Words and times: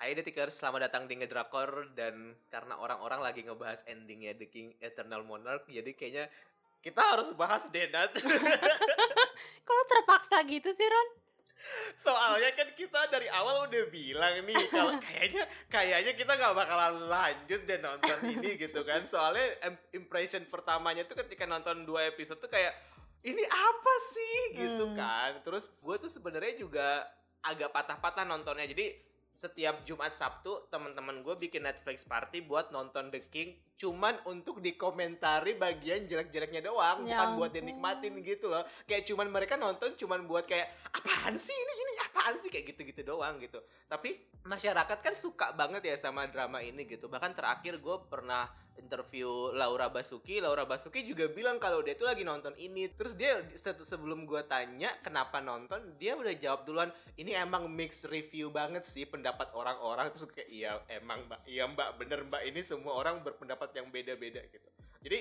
Hai 0.00 0.16
Detikers, 0.16 0.56
selamat 0.56 0.88
datang 0.88 1.04
di 1.04 1.12
Ngedrakor 1.20 1.92
dan 1.92 2.32
karena 2.48 2.80
orang-orang 2.80 3.20
lagi 3.20 3.44
ngebahas 3.44 3.84
endingnya 3.84 4.32
The 4.32 4.48
King 4.48 4.72
Eternal 4.80 5.20
Monarch, 5.28 5.68
jadi 5.68 5.92
kayaknya 5.92 6.24
kita 6.80 7.04
harus 7.04 7.36
bahas 7.36 7.68
Denat. 7.68 8.16
Kalau 9.68 9.82
terpaksa 9.84 10.40
gitu 10.48 10.72
sih 10.72 10.88
Ron? 10.88 11.08
Soalnya 11.92 12.56
kan 12.56 12.72
kita 12.72 13.12
dari 13.12 13.28
awal 13.28 13.68
udah 13.68 13.84
bilang 13.92 14.40
nih 14.48 14.56
kalau 14.72 14.96
kayaknya 15.04 15.44
kayaknya 15.68 16.16
kita 16.16 16.32
nggak 16.32 16.56
bakalan 16.56 17.04
lanjut 17.04 17.60
deh 17.68 17.76
nonton 17.84 18.18
ini 18.24 18.56
gitu 18.56 18.80
kan. 18.88 19.04
Soalnya 19.04 19.60
impression 19.92 20.48
pertamanya 20.48 21.04
tuh 21.04 21.20
ketika 21.20 21.44
nonton 21.44 21.84
dua 21.84 22.08
episode 22.08 22.40
tuh 22.40 22.48
kayak 22.48 22.72
ini 23.28 23.44
apa 23.44 23.94
sih 24.08 24.36
gitu 24.56 24.88
Hmm. 24.88 24.96
kan. 24.96 25.30
Terus 25.44 25.68
gue 25.68 25.96
tuh 26.00 26.08
sebenarnya 26.08 26.56
juga 26.56 27.04
agak 27.44 27.68
patah-patah 27.76 28.24
nontonnya. 28.24 28.64
Jadi 28.64 29.09
setiap 29.40 29.80
Jumat 29.88 30.12
Sabtu 30.12 30.68
teman-teman 30.68 31.24
gue 31.24 31.32
bikin 31.40 31.64
Netflix 31.64 32.04
party 32.04 32.44
buat 32.44 32.68
nonton 32.68 33.08
The 33.08 33.24
King 33.32 33.56
cuman 33.80 34.20
untuk 34.28 34.60
dikomentari 34.60 35.56
bagian 35.56 36.04
jelek-jeleknya 36.04 36.68
doang 36.68 37.08
Ya 37.08 37.16
bukan 37.16 37.28
buat 37.40 37.50
dinikmatin 37.56 38.20
gitu 38.20 38.52
loh. 38.52 38.60
Kayak 38.84 39.08
cuman 39.08 39.32
mereka 39.32 39.56
nonton 39.56 39.96
cuman 39.96 40.28
buat 40.28 40.44
kayak 40.44 40.68
apaan 40.92 41.40
sih 41.40 41.56
ini? 41.56 41.72
Ini 41.72 41.89
apaan 42.20 42.36
sih? 42.44 42.52
Kayak 42.52 42.76
gitu-gitu 42.76 43.00
doang 43.00 43.40
gitu. 43.40 43.56
Tapi 43.88 44.20
masyarakat 44.44 44.98
kan 45.00 45.14
suka 45.16 45.56
banget 45.56 45.88
ya 45.88 45.96
sama 45.96 46.28
drama 46.28 46.60
ini 46.60 46.84
gitu. 46.84 47.08
Bahkan 47.08 47.32
terakhir 47.32 47.80
gue 47.80 47.96
pernah 48.12 48.52
interview 48.76 49.52
Laura 49.52 49.92
Basuki 49.92 50.40
Laura 50.40 50.64
Basuki 50.64 51.04
juga 51.04 51.28
bilang 51.28 51.60
kalau 51.60 51.80
dia 51.80 51.96
tuh 51.96 52.04
lagi 52.04 52.20
nonton 52.20 52.52
ini. 52.60 52.92
Terus 52.92 53.16
dia 53.16 53.40
se- 53.56 53.84
sebelum 53.88 54.28
gue 54.28 54.44
tanya 54.44 54.92
kenapa 55.00 55.40
nonton 55.40 55.96
dia 55.96 56.12
udah 56.12 56.36
jawab 56.36 56.68
duluan 56.68 56.92
ini 57.16 57.32
emang 57.32 57.72
mix 57.72 58.04
review 58.04 58.52
banget 58.52 58.84
sih 58.84 59.08
pendapat 59.08 59.48
orang-orang. 59.56 60.12
Terus 60.12 60.28
kayak 60.28 60.50
iya 60.52 60.76
emang 60.92 61.24
mbak. 61.24 61.40
Iya 61.48 61.64
mbak. 61.72 61.88
Bener 61.96 62.20
mbak. 62.28 62.44
Ini 62.44 62.60
semua 62.60 63.00
orang 63.00 63.24
berpendapat 63.24 63.72
yang 63.72 63.88
beda-beda 63.88 64.44
gitu. 64.52 64.68
Jadi 65.00 65.18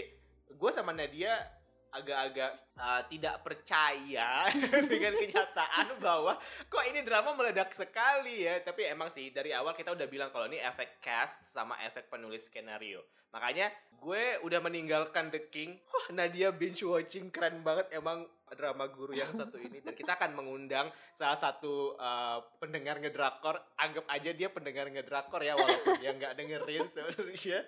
gue 0.50 0.72
sama 0.75 0.91
Nadia 0.91 1.59
agak-agak 1.90 2.52
uh, 2.78 3.02
tidak 3.09 3.42
percaya 3.42 4.45
dengan 4.92 5.14
kenyataan 5.18 5.98
bahwa 5.98 6.38
kok 6.70 6.84
ini 6.88 7.02
drama 7.02 7.34
meledak 7.34 7.73
sekali 7.73 8.46
ya. 8.46 8.62
Tapi 8.62 8.90
emang 8.90 9.09
sih 9.09 9.30
dari 9.34 9.54
awal 9.54 9.73
kita 9.73 9.94
udah 9.94 10.08
bilang 10.09 10.30
kalau 10.30 10.48
ini 10.48 10.62
efek 10.62 11.02
cast 11.02 11.46
sama 11.50 11.78
efek 11.86 12.08
penulis 12.08 12.48
skenario. 12.48 13.02
Makanya 13.30 13.70
gue 14.00 14.42
udah 14.42 14.59
meninggalkan 14.64 15.30
The 15.30 15.52
King. 15.54 15.78
Wah, 15.86 16.08
Nadia 16.16 16.50
binge 16.50 16.81
watching 16.81 17.30
keren 17.30 17.62
banget. 17.62 17.92
Emang 17.94 18.26
drama 18.55 18.86
guru 18.89 19.14
yang 19.14 19.30
satu 19.33 19.58
ini 19.59 19.81
dan 19.83 19.94
kita 19.94 20.16
akan 20.16 20.38
mengundang 20.38 20.88
salah 21.17 21.38
satu 21.38 21.97
uh, 21.97 22.42
pendengar 22.58 22.97
ngedrakor 22.97 23.59
anggap 23.78 24.06
aja 24.09 24.31
dia 24.31 24.50
pendengar 24.50 24.88
ngedrakor 24.89 25.41
ya 25.41 25.58
walaupun 25.58 25.97
dia 26.00 26.11
nggak 26.16 26.33
dengerin 26.38 26.86
sebenarnya 26.89 27.59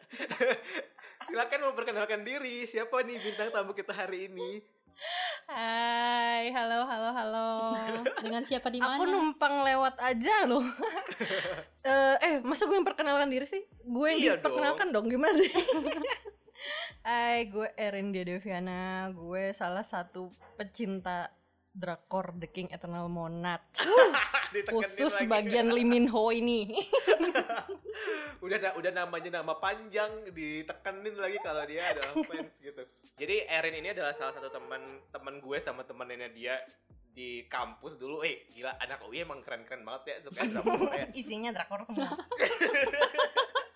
silakan 1.29 1.59
memperkenalkan 1.71 2.21
diri 2.25 2.65
siapa 2.65 3.03
nih 3.05 3.17
bintang 3.21 3.49
tamu 3.53 3.75
kita 3.75 3.93
hari 3.93 4.31
ini 4.31 4.61
Hai, 5.49 6.53
halo, 6.53 6.85
halo, 6.87 7.09
halo. 7.11 7.49
Dengan 8.23 8.45
siapa 8.45 8.69
di 8.69 8.79
mana? 8.79 9.01
Aku 9.01 9.03
numpang 9.09 9.65
lewat 9.65 9.97
aja 9.99 10.45
loh. 10.47 10.63
Eh, 11.81 12.15
eh, 12.21 12.35
masa 12.45 12.69
gue 12.69 12.77
yang 12.77 12.85
perkenalkan 12.85 13.25
diri 13.25 13.49
sih? 13.49 13.65
Gue 13.81 14.13
yang 14.13 14.21
Iya 14.21 14.33
diperkenalkan 14.37 14.93
dong. 14.93 15.09
gimana 15.09 15.33
sih? 15.33 15.49
Hai, 17.01 17.49
gue 17.49 17.65
Erin 17.81 18.13
Deviana. 18.13 19.09
Gue 19.09 19.57
salah 19.57 19.81
satu 19.81 20.29
pecinta 20.53 21.33
drakor 21.73 22.29
The 22.37 22.45
King 22.45 22.69
Eternal 22.69 23.09
Monarch. 23.09 23.81
Khusus 24.69 25.25
lagi. 25.25 25.49
bagian 25.49 25.73
Lee 25.73 25.81
Min 25.81 26.05
Ho 26.13 26.29
ini. 26.29 26.69
udah 28.45 28.73
udah 28.77 28.91
namanya 28.93 29.41
nama 29.41 29.53
panjang 29.61 30.09
ditekenin 30.33 31.13
lagi 31.13 31.37
kalau 31.45 31.61
dia 31.69 31.93
adalah 31.93 32.13
fans 32.29 32.49
gitu 32.57 32.81
jadi 33.13 33.45
Erin 33.45 33.77
ini 33.77 33.93
adalah 33.93 34.17
salah 34.17 34.33
satu 34.33 34.49
teman 34.49 34.81
teman 35.13 35.37
gue 35.37 35.57
sama 35.61 35.85
temennya 35.85 36.25
dia 36.33 36.57
di 37.13 37.45
kampus 37.45 38.01
dulu 38.01 38.25
eh 38.25 38.49
gila 38.49 38.73
anak 38.81 39.05
UI 39.05 39.21
emang 39.21 39.45
keren-keren 39.45 39.85
banget 39.85 40.01
ya 40.09 40.15
suka 40.25 40.41
drama 40.41 40.73
Korea 40.73 41.05
Isinya 41.13 41.53
drakor 41.53 41.85
semua. 41.85 42.17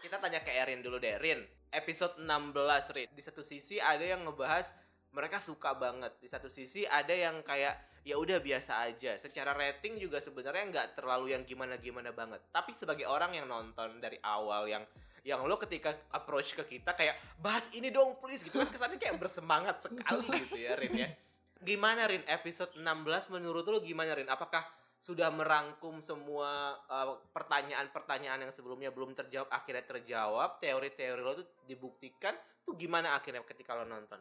Kita 0.06 0.22
tanya 0.22 0.46
ke 0.46 0.54
Erin 0.54 0.86
dulu 0.86 1.02
deh. 1.02 1.18
Rin 1.18 1.42
episode 1.74 2.22
16 2.22 2.96
Rin. 2.96 3.10
Di 3.10 3.24
satu 3.26 3.42
sisi 3.42 3.82
ada 3.82 4.06
yang 4.06 4.22
ngebahas 4.22 4.70
mereka 5.10 5.42
suka 5.42 5.74
banget. 5.74 6.14
Di 6.22 6.30
satu 6.30 6.46
sisi 6.46 6.86
ada 6.86 7.12
yang 7.12 7.42
kayak 7.42 8.06
ya 8.06 8.16
udah 8.22 8.38
biasa 8.38 8.86
aja. 8.86 9.18
Secara 9.18 9.58
rating 9.58 9.98
juga 9.98 10.22
sebenarnya 10.22 10.70
nggak 10.70 10.88
terlalu 11.02 11.34
yang 11.34 11.42
gimana 11.42 11.82
gimana 11.82 12.14
banget. 12.14 12.46
Tapi 12.54 12.70
sebagai 12.72 13.10
orang 13.10 13.34
yang 13.34 13.50
nonton 13.50 13.98
dari 13.98 14.22
awal 14.22 14.70
yang 14.70 14.86
yang 15.26 15.42
lo 15.42 15.58
ketika 15.58 15.90
approach 16.14 16.54
ke 16.54 16.78
kita 16.78 16.94
kayak 16.94 17.18
bahas 17.42 17.66
ini 17.74 17.90
dong 17.90 18.22
please 18.22 18.46
gitu 18.46 18.62
kan 18.62 18.70
kesannya 18.70 19.02
kayak 19.02 19.18
bersemangat 19.18 19.82
sekali 19.82 20.30
gitu 20.46 20.62
ya 20.62 20.78
Rin 20.78 20.94
ya. 20.94 21.10
Gimana 21.66 22.06
Rin? 22.06 22.22
Episode 22.30 22.78
16 22.78 23.34
menurut 23.34 23.66
lo 23.66 23.82
gimana 23.82 24.14
Rin? 24.14 24.30
Apakah 24.30 24.62
sudah 25.00 25.30
merangkum 25.30 26.02
semua 26.02 26.76
uh, 26.90 27.22
pertanyaan-pertanyaan 27.30 28.50
yang 28.50 28.54
sebelumnya 28.54 28.90
belum 28.90 29.14
terjawab 29.14 29.50
akhirnya 29.54 29.86
terjawab 29.86 30.58
teori-teori 30.58 31.22
lo 31.22 31.34
tuh 31.38 31.48
dibuktikan 31.70 32.34
tuh 32.66 32.74
gimana 32.74 33.14
akhirnya 33.14 33.46
ketika 33.46 33.78
lo 33.78 33.86
nonton 33.86 34.18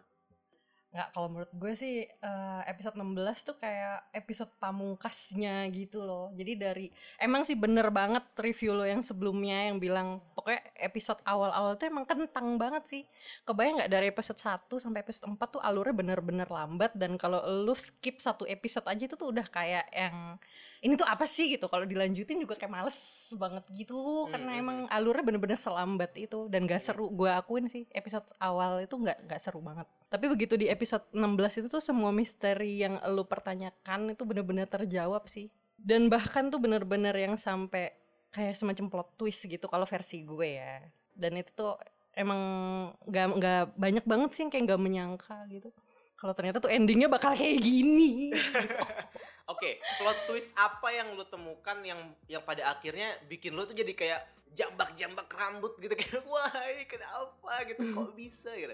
Nggak, 0.95 1.09
kalau 1.11 1.27
menurut 1.27 1.51
gue 1.59 1.73
sih 1.75 2.07
eh, 2.07 2.63
episode 2.71 2.95
16 2.95 3.51
tuh 3.51 3.57
kayak 3.59 4.15
episode 4.15 4.55
pamungkasnya 4.63 5.67
gitu 5.75 6.07
loh. 6.07 6.31
Jadi 6.39 6.53
dari 6.55 6.87
emang 7.19 7.43
sih 7.43 7.59
bener 7.59 7.91
banget 7.91 8.23
review 8.39 8.79
lo 8.79 8.87
yang 8.87 9.03
sebelumnya 9.03 9.75
yang 9.75 9.83
bilang 9.83 10.23
pokoknya 10.39 10.63
episode 10.79 11.19
awal-awal 11.27 11.75
tuh 11.75 11.91
emang 11.91 12.07
kentang 12.07 12.55
banget 12.63 12.87
sih. 12.87 13.03
Kebayang 13.43 13.83
nggak 13.83 13.91
dari 13.91 14.07
episode 14.15 14.39
1 14.39 14.71
sampai 14.71 15.03
episode 15.03 15.27
4 15.35 15.59
tuh 15.59 15.63
alurnya 15.67 15.99
bener-bener 15.99 16.47
lambat 16.47 16.95
dan 16.95 17.19
kalau 17.19 17.43
lu 17.43 17.75
skip 17.75 18.23
satu 18.23 18.47
episode 18.47 18.87
aja 18.87 19.11
itu 19.11 19.19
tuh 19.19 19.35
udah 19.35 19.47
kayak 19.51 19.91
yang 19.91 20.39
ini 20.85 21.01
tuh 21.01 21.09
apa 21.09 21.25
sih 21.25 21.49
gitu. 21.57 21.65
Kalau 21.73 21.89
dilanjutin 21.89 22.45
juga 22.45 22.61
kayak 22.61 22.69
males 22.69 22.99
banget 23.41 23.65
gitu 23.73 24.29
karena 24.29 24.53
Hmm, 24.53 24.61
emang 24.61 24.79
alurnya 24.93 25.25
bener-bener 25.25 25.57
selambat 25.57 26.13
itu 26.21 26.53
dan 26.53 26.69
gak 26.69 26.85
seru. 26.85 27.09
Gue 27.09 27.33
akuin 27.33 27.73
sih 27.73 27.89
episode 27.97 28.29
awal 28.37 28.85
itu 28.85 28.93
nggak 28.93 29.25
nggak 29.25 29.41
seru 29.41 29.65
banget. 29.65 29.89
Tapi 30.13 30.29
begitu 30.29 30.61
di 30.61 30.69
episode 30.69 31.09
16 31.17 31.65
itu 31.65 31.69
tuh 31.73 31.81
semua 31.81 32.13
misteri 32.13 32.85
yang 32.85 33.01
lu 33.09 33.25
pertanyakan 33.25 34.13
itu 34.13 34.23
bener-bener 34.29 34.69
terjawab 34.69 35.25
sih. 35.25 35.49
Dan 35.81 36.13
bahkan 36.13 36.53
tuh 36.53 36.61
bener-bener 36.61 37.17
yang 37.17 37.41
sampai 37.41 37.91
kayak 38.29 38.53
semacam 38.53 38.87
plot 38.93 39.09
twist 39.17 39.49
gitu 39.49 39.65
kalau 39.67 39.89
versi 39.89 40.21
gue 40.21 40.61
ya. 40.61 40.85
Dan 41.17 41.41
itu 41.41 41.49
tuh 41.57 41.81
emang 42.13 42.41
nggak 43.09 43.27
nggak 43.41 43.63
banyak 43.75 44.05
banget 44.05 44.31
sih 44.37 44.41
yang 44.45 44.53
kayak 44.53 44.65
nggak 44.69 44.83
menyangka 44.85 45.37
gitu. 45.49 45.73
Kalau 46.15 46.37
ternyata 46.37 46.61
tuh 46.61 46.71
endingnya 46.71 47.09
bakal 47.09 47.33
kayak 47.33 47.59
gini. 47.59 48.31
Oke, 49.45 49.77
plot 50.01 50.19
twist 50.25 50.57
apa 50.57 50.89
yang 50.89 51.13
lo 51.13 51.29
temukan 51.29 51.77
yang 51.85 52.01
yang 52.33 52.41
pada 52.41 52.73
akhirnya 52.73 53.13
bikin 53.29 53.53
lo 53.53 53.69
tuh 53.69 53.77
jadi 53.77 53.93
kayak 53.93 54.21
jambak-jambak 54.57 55.29
rambut 55.29 55.77
gitu 55.83 55.93
kayak 55.93 56.25
wah 56.33 56.49
kenapa 56.89 57.53
gitu 57.69 57.81
kok 57.93 58.11
bisa 58.17 58.51
gitu. 58.57 58.73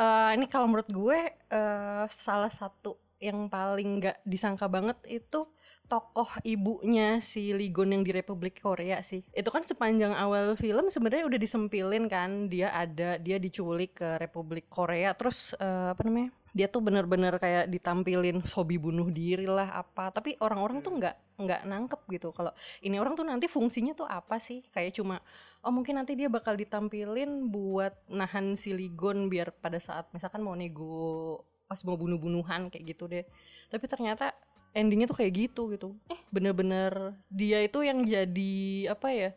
Eh, 0.00 0.30
ini 0.36 0.44
kalau 0.44 0.68
menurut 0.68 0.90
gue 0.92 1.18
eh, 1.32 2.04
salah 2.12 2.52
satu 2.52 3.00
yang 3.20 3.48
paling 3.48 4.00
nggak 4.00 4.24
disangka 4.24 4.64
banget 4.68 4.96
itu 5.08 5.44
tokoh 5.90 6.30
ibunya 6.46 7.18
si 7.18 7.50
Ligon 7.50 7.90
yang 7.90 8.06
di 8.06 8.14
Republik 8.14 8.62
Korea 8.62 9.02
sih. 9.02 9.26
Itu 9.34 9.50
kan 9.50 9.66
sepanjang 9.66 10.14
awal 10.14 10.54
film 10.54 10.86
sebenarnya 10.86 11.26
udah 11.26 11.40
disempilin 11.40 12.06
kan 12.06 12.46
dia 12.46 12.70
ada 12.70 13.18
dia 13.18 13.42
diculik 13.42 13.98
ke 13.98 14.20
Republik 14.22 14.70
Korea 14.70 15.16
terus 15.16 15.52
eh, 15.58 15.88
apa 15.92 16.00
namanya? 16.06 16.30
Dia 16.56 16.66
tuh 16.66 16.82
bener-bener 16.82 17.38
kayak 17.38 17.70
ditampilin 17.70 18.42
hobi 18.54 18.76
bunuh 18.76 19.08
diri 19.08 19.46
lah 19.46 19.82
apa. 19.82 20.10
Tapi 20.10 20.36
orang-orang 20.42 20.82
tuh 20.82 20.92
Hmm. 20.94 21.00
nggak 21.00 21.16
nggak 21.40 21.60
nangkep 21.64 22.00
gitu 22.20 22.28
kalau 22.36 22.52
ini 22.84 23.00
orang 23.00 23.16
tuh 23.16 23.24
nanti 23.24 23.48
fungsinya 23.48 23.96
tuh 23.96 24.04
apa 24.04 24.36
sih? 24.36 24.60
Kayak 24.68 25.00
cuma 25.00 25.22
oh 25.60 25.72
mungkin 25.72 26.00
nanti 26.00 26.16
dia 26.16 26.28
bakal 26.32 26.56
ditampilin 26.56 27.52
buat 27.52 27.92
nahan 28.08 28.56
si 28.56 28.72
Ligon 28.72 29.28
biar 29.28 29.52
pada 29.52 29.76
saat 29.76 30.08
misalkan 30.16 30.40
mau 30.40 30.56
nego 30.56 31.40
pas 31.68 31.78
mau 31.84 31.94
bunuh-bunuhan 31.94 32.66
kayak 32.72 32.84
gitu 32.96 33.06
deh 33.06 33.22
tapi 33.70 33.86
ternyata 33.86 34.34
endingnya 34.74 35.06
tuh 35.06 35.20
kayak 35.22 35.32
gitu 35.36 35.70
gitu 35.70 35.94
bener-bener 36.34 37.14
dia 37.30 37.62
itu 37.62 37.78
yang 37.84 38.02
jadi 38.02 38.56
apa 38.90 39.08
ya 39.12 39.30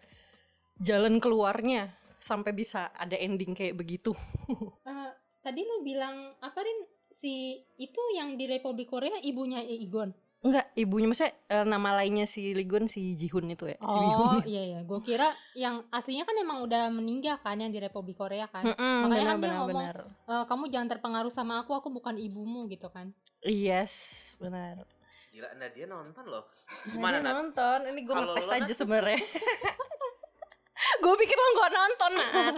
jalan 0.82 1.22
keluarnya 1.22 1.94
sampai 2.18 2.56
bisa 2.56 2.90
ada 2.96 3.14
ending 3.20 3.54
kayak 3.54 3.76
begitu 3.78 4.16
Eh, 4.90 5.12
tadi 5.44 5.62
lu 5.62 5.84
bilang 5.84 6.34
apa 6.40 6.60
Rin? 6.60 6.80
Si 7.14 7.34
itu 7.78 8.02
yang 8.18 8.36
di 8.36 8.46
Republik 8.46 8.90
Korea 8.90 9.16
ibunya 9.22 9.62
Igon. 9.62 10.12
enggak 10.44 10.76
ibunya 10.76 11.08
maksudnya 11.08 11.32
eh, 11.48 11.64
nama 11.64 11.96
lainnya 11.96 12.28
si 12.28 12.52
Ligon 12.52 12.84
si 12.84 13.16
Jihun 13.16 13.48
itu 13.48 13.64
ya 13.64 13.80
si 13.80 13.88
Oh 13.88 13.96
Bihun 14.04 14.44
iya 14.44 14.64
iya, 14.68 14.80
gue 14.84 15.00
kira 15.00 15.32
yang 15.56 15.88
aslinya 15.88 16.28
kan 16.28 16.36
emang 16.36 16.60
udah 16.68 16.92
meninggal 16.92 17.40
kan 17.40 17.56
yang 17.56 17.72
di 17.72 17.80
Republik 17.80 18.20
Korea 18.20 18.52
kan. 18.52 18.68
Mm-mm, 18.68 19.08
Makanya 19.08 19.24
kan 19.24 19.38
dia 19.40 19.44
benar, 19.48 19.56
ngomong, 19.64 19.72
benar. 19.72 19.96
Eh, 20.28 20.44
kamu 20.52 20.64
jangan 20.68 20.90
terpengaruh 20.92 21.32
sama 21.32 21.64
aku, 21.64 21.72
aku 21.72 21.88
bukan 21.88 22.20
ibumu 22.20 22.68
gitu 22.68 22.92
kan. 22.92 23.16
yes 23.40 24.36
benar 24.36 24.84
Gila, 25.32 25.50
Nadia 25.56 25.88
nonton 25.88 26.26
loh. 26.28 26.44
Gimana 26.92 26.92
Gimana 26.92 27.18
Nat? 27.24 27.34
nonton 27.40 27.80
ini 27.88 28.00
gue 28.04 28.14
ngetes 28.14 28.50
aja 28.52 28.68
Nat? 28.68 28.76
sebenarnya 28.76 29.20
gue 31.04 31.14
pikir 31.18 31.34
lo 31.36 31.48
gak 31.56 31.72
nonton 31.72 32.12
Nat 32.14 32.56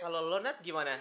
Kalau 0.00 0.20
lo 0.22 0.38
Nat 0.38 0.56
gimana? 0.62 0.94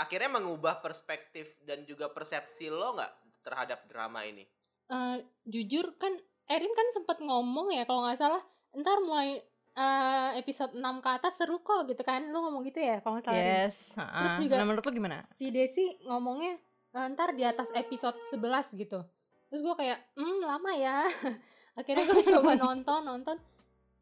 Akhirnya 0.00 0.32
mengubah 0.32 0.80
perspektif 0.80 1.60
dan 1.60 1.84
juga 1.84 2.08
persepsi 2.08 2.66
lo 2.66 2.96
nggak 2.96 3.12
terhadap 3.40 3.84
drama 3.84 4.24
ini? 4.24 4.48
Eh, 4.88 5.16
jujur 5.44 5.92
kan 5.94 6.16
Erin 6.46 6.72
kan 6.72 6.88
sempat 6.90 7.20
ngomong 7.20 7.70
ya 7.70 7.84
kalau 7.84 8.02
nggak 8.02 8.18
salah 8.18 8.42
ntar 8.72 8.98
mulai 9.00 9.38
eh, 9.70 10.30
episode 10.34 10.74
6 10.74 10.82
ke 10.98 11.08
atas 11.10 11.36
seru 11.36 11.60
kok 11.60 11.84
gitu 11.84 12.00
kan. 12.00 12.26
Lu 12.26 12.40
ngomong 12.40 12.64
gitu 12.64 12.80
ya 12.80 12.98
kalau 12.98 13.16
nggak 13.16 13.26
salah 13.28 13.38
yes 13.38 13.94
Terus 13.94 14.32
uh-uh. 14.34 14.40
juga- 14.40 14.56
nah, 14.56 14.66
menurut 14.66 14.82
lo 14.82 14.90
gimana? 14.90 15.16
si 15.30 15.48
Desi 15.48 15.84
ngomongnya 16.02 16.56
"Eh, 16.90 17.06
ntar 17.14 17.32
di 17.32 17.44
atas 17.44 17.70
episode 17.72 18.18
11 18.26 18.74
gitu. 18.74 18.98
Terus 19.46 19.60
gue 19.60 19.74
kayak 19.76 19.98
hmm 20.16 20.40
lama 20.42 20.72
ya. 20.72 21.06
Akhirnya 21.78 22.02
gue 22.04 22.22
coba 22.34 22.56
nonton 22.56 23.00
nonton 23.04 23.36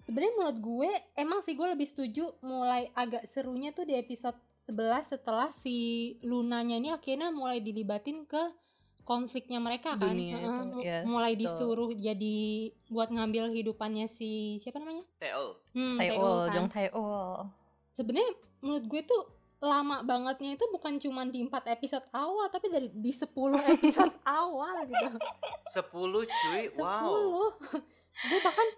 sebenarnya 0.01 0.35
menurut 0.35 0.59
gue 0.59 0.91
emang 1.15 1.41
sih 1.41 1.53
gue 1.53 1.67
lebih 1.67 1.85
setuju 1.85 2.33
mulai 2.41 2.89
agak 2.93 3.25
serunya 3.25 3.71
tuh 3.71 3.83
di 3.83 3.95
episode 3.95 4.37
11 4.57 4.75
setelah 5.13 5.51
si 5.51 5.77
Lunanya 6.23 6.77
ini 6.77 6.89
akhirnya 6.89 7.29
mulai 7.31 7.59
dilibatin 7.59 8.23
ke 8.25 8.41
konfliknya 9.03 9.57
mereka 9.57 9.97
kan 9.97 10.13
Dunia 10.13 10.37
itu, 10.37 10.51
mu- 10.67 10.83
yes, 10.83 11.03
mulai 11.03 11.33
betul. 11.33 11.43
disuruh 11.43 11.91
jadi 11.91 12.39
buat 12.87 13.09
ngambil 13.09 13.51
hidupannya 13.53 14.05
si 14.07 14.31
siapa 14.59 14.77
namanya 14.77 15.03
Teol. 15.19 15.57
hmm, 15.73 15.97
Taeul 15.97 16.37
kan. 16.39 16.55
Jong 16.55 16.69
Taeul 16.69 17.33
sebenarnya 17.91 18.31
menurut 18.61 18.85
gue 18.85 19.03
tuh 19.03 19.23
lama 19.59 20.03
bangetnya 20.03 20.55
itu 20.55 20.65
bukan 20.69 21.01
cuma 21.01 21.27
di 21.27 21.43
4 21.43 21.51
episode 21.69 22.07
awal 22.13 22.47
tapi 22.47 22.69
dari 22.69 22.87
di 22.89 23.11
10 23.11 23.27
episode 23.73 24.15
awal 24.31 24.87
gitu 24.87 25.19
10 25.75 25.83
cuy. 26.23 26.63
10 26.69 26.79
Wow. 26.79 27.51
gue 28.21 28.41
bahkan 28.41 28.69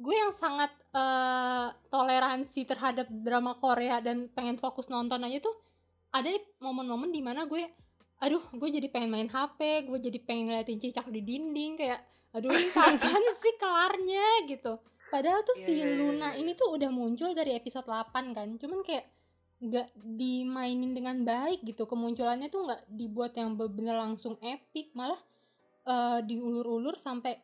gue 0.00 0.16
yang 0.16 0.32
sangat 0.32 0.72
eh, 0.96 1.68
toleransi 1.92 2.64
terhadap 2.64 3.06
drama 3.12 3.60
Korea 3.60 4.00
dan 4.00 4.32
pengen 4.32 4.56
fokus 4.56 4.88
nonton 4.88 5.20
aja 5.20 5.44
tuh 5.44 5.56
ada 6.10 6.32
momen-momen 6.58 7.12
di 7.12 7.20
mana 7.20 7.44
gue 7.44 7.68
aduh 8.20 8.42
gue 8.52 8.68
jadi 8.68 8.88
pengen 8.92 9.12
main 9.12 9.28
HP 9.28 9.88
gue 9.88 9.98
jadi 10.00 10.18
pengen 10.24 10.52
ngeliatin 10.52 10.80
cicak 10.80 11.08
di 11.08 11.20
dinding 11.24 11.76
kayak 11.76 12.00
aduh 12.36 12.50
ini 12.52 12.68
kapan 12.76 13.22
sih 13.36 13.54
kelarnya? 13.58 14.46
gitu. 14.46 14.78
Padahal 15.10 15.42
tuh 15.42 15.58
Iya, 15.58 15.66
si 15.66 15.72
iya, 15.82 15.86
iya, 15.90 15.98
Luna 15.98 16.28
iya. 16.34 16.46
ini 16.46 16.54
tuh 16.54 16.78
udah 16.78 16.90
muncul 16.94 17.34
dari 17.34 17.58
episode 17.58 17.82
8 17.82 18.30
kan 18.30 18.48
cuman 18.54 18.86
kayak 18.86 19.10
nggak 19.60 19.88
dimainin 19.98 20.94
dengan 20.94 21.26
baik 21.26 21.66
gitu. 21.66 21.90
Kemunculannya 21.90 22.46
tuh 22.46 22.70
nggak 22.70 22.82
dibuat 22.86 23.34
yang 23.34 23.58
bener 23.58 23.98
langsung 23.98 24.38
epic 24.38 24.94
malah 24.94 25.18
eh, 25.90 26.20
diulur-ulur 26.22 26.94
sampai 26.94 27.34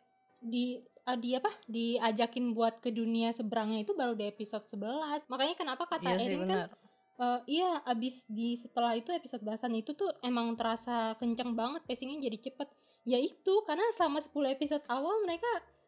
di 0.41 0.81
ah, 1.07 1.17
di 1.17 1.37
apa? 1.37 1.51
Diajakin 1.67 2.53
buat 2.53 2.81
ke 2.83 2.91
dunia 2.91 3.31
seberangnya 3.31 3.85
itu 3.87 3.93
baru 3.95 4.17
di 4.19 4.27
episode 4.29 4.67
11 4.69 5.31
makanya 5.31 5.55
kenapa 5.55 5.87
kata 5.87 6.17
iya 6.17 6.21
Erin 6.21 6.45
kan 6.47 6.69
eh, 7.17 7.41
iya 7.49 7.81
abis 7.89 8.29
di 8.29 8.57
setelah 8.61 8.93
itu 8.93 9.09
episode 9.13 9.41
belasan 9.41 9.73
itu 9.73 9.97
tuh 9.97 10.13
emang 10.21 10.53
terasa 10.59 11.17
kenceng 11.17 11.57
banget 11.57 11.83
pacingnya 11.89 12.29
jadi 12.29 12.39
cepet. 12.51 12.69
Ya 13.07 13.23
itu 13.23 13.55
karena 13.65 13.87
selama 13.95 14.19
10 14.19 14.35
episode 14.59 14.85
awal 14.91 15.23
mereka 15.23 15.47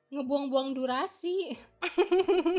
ngebuang-buang 0.09 0.73
durasi 0.73 1.53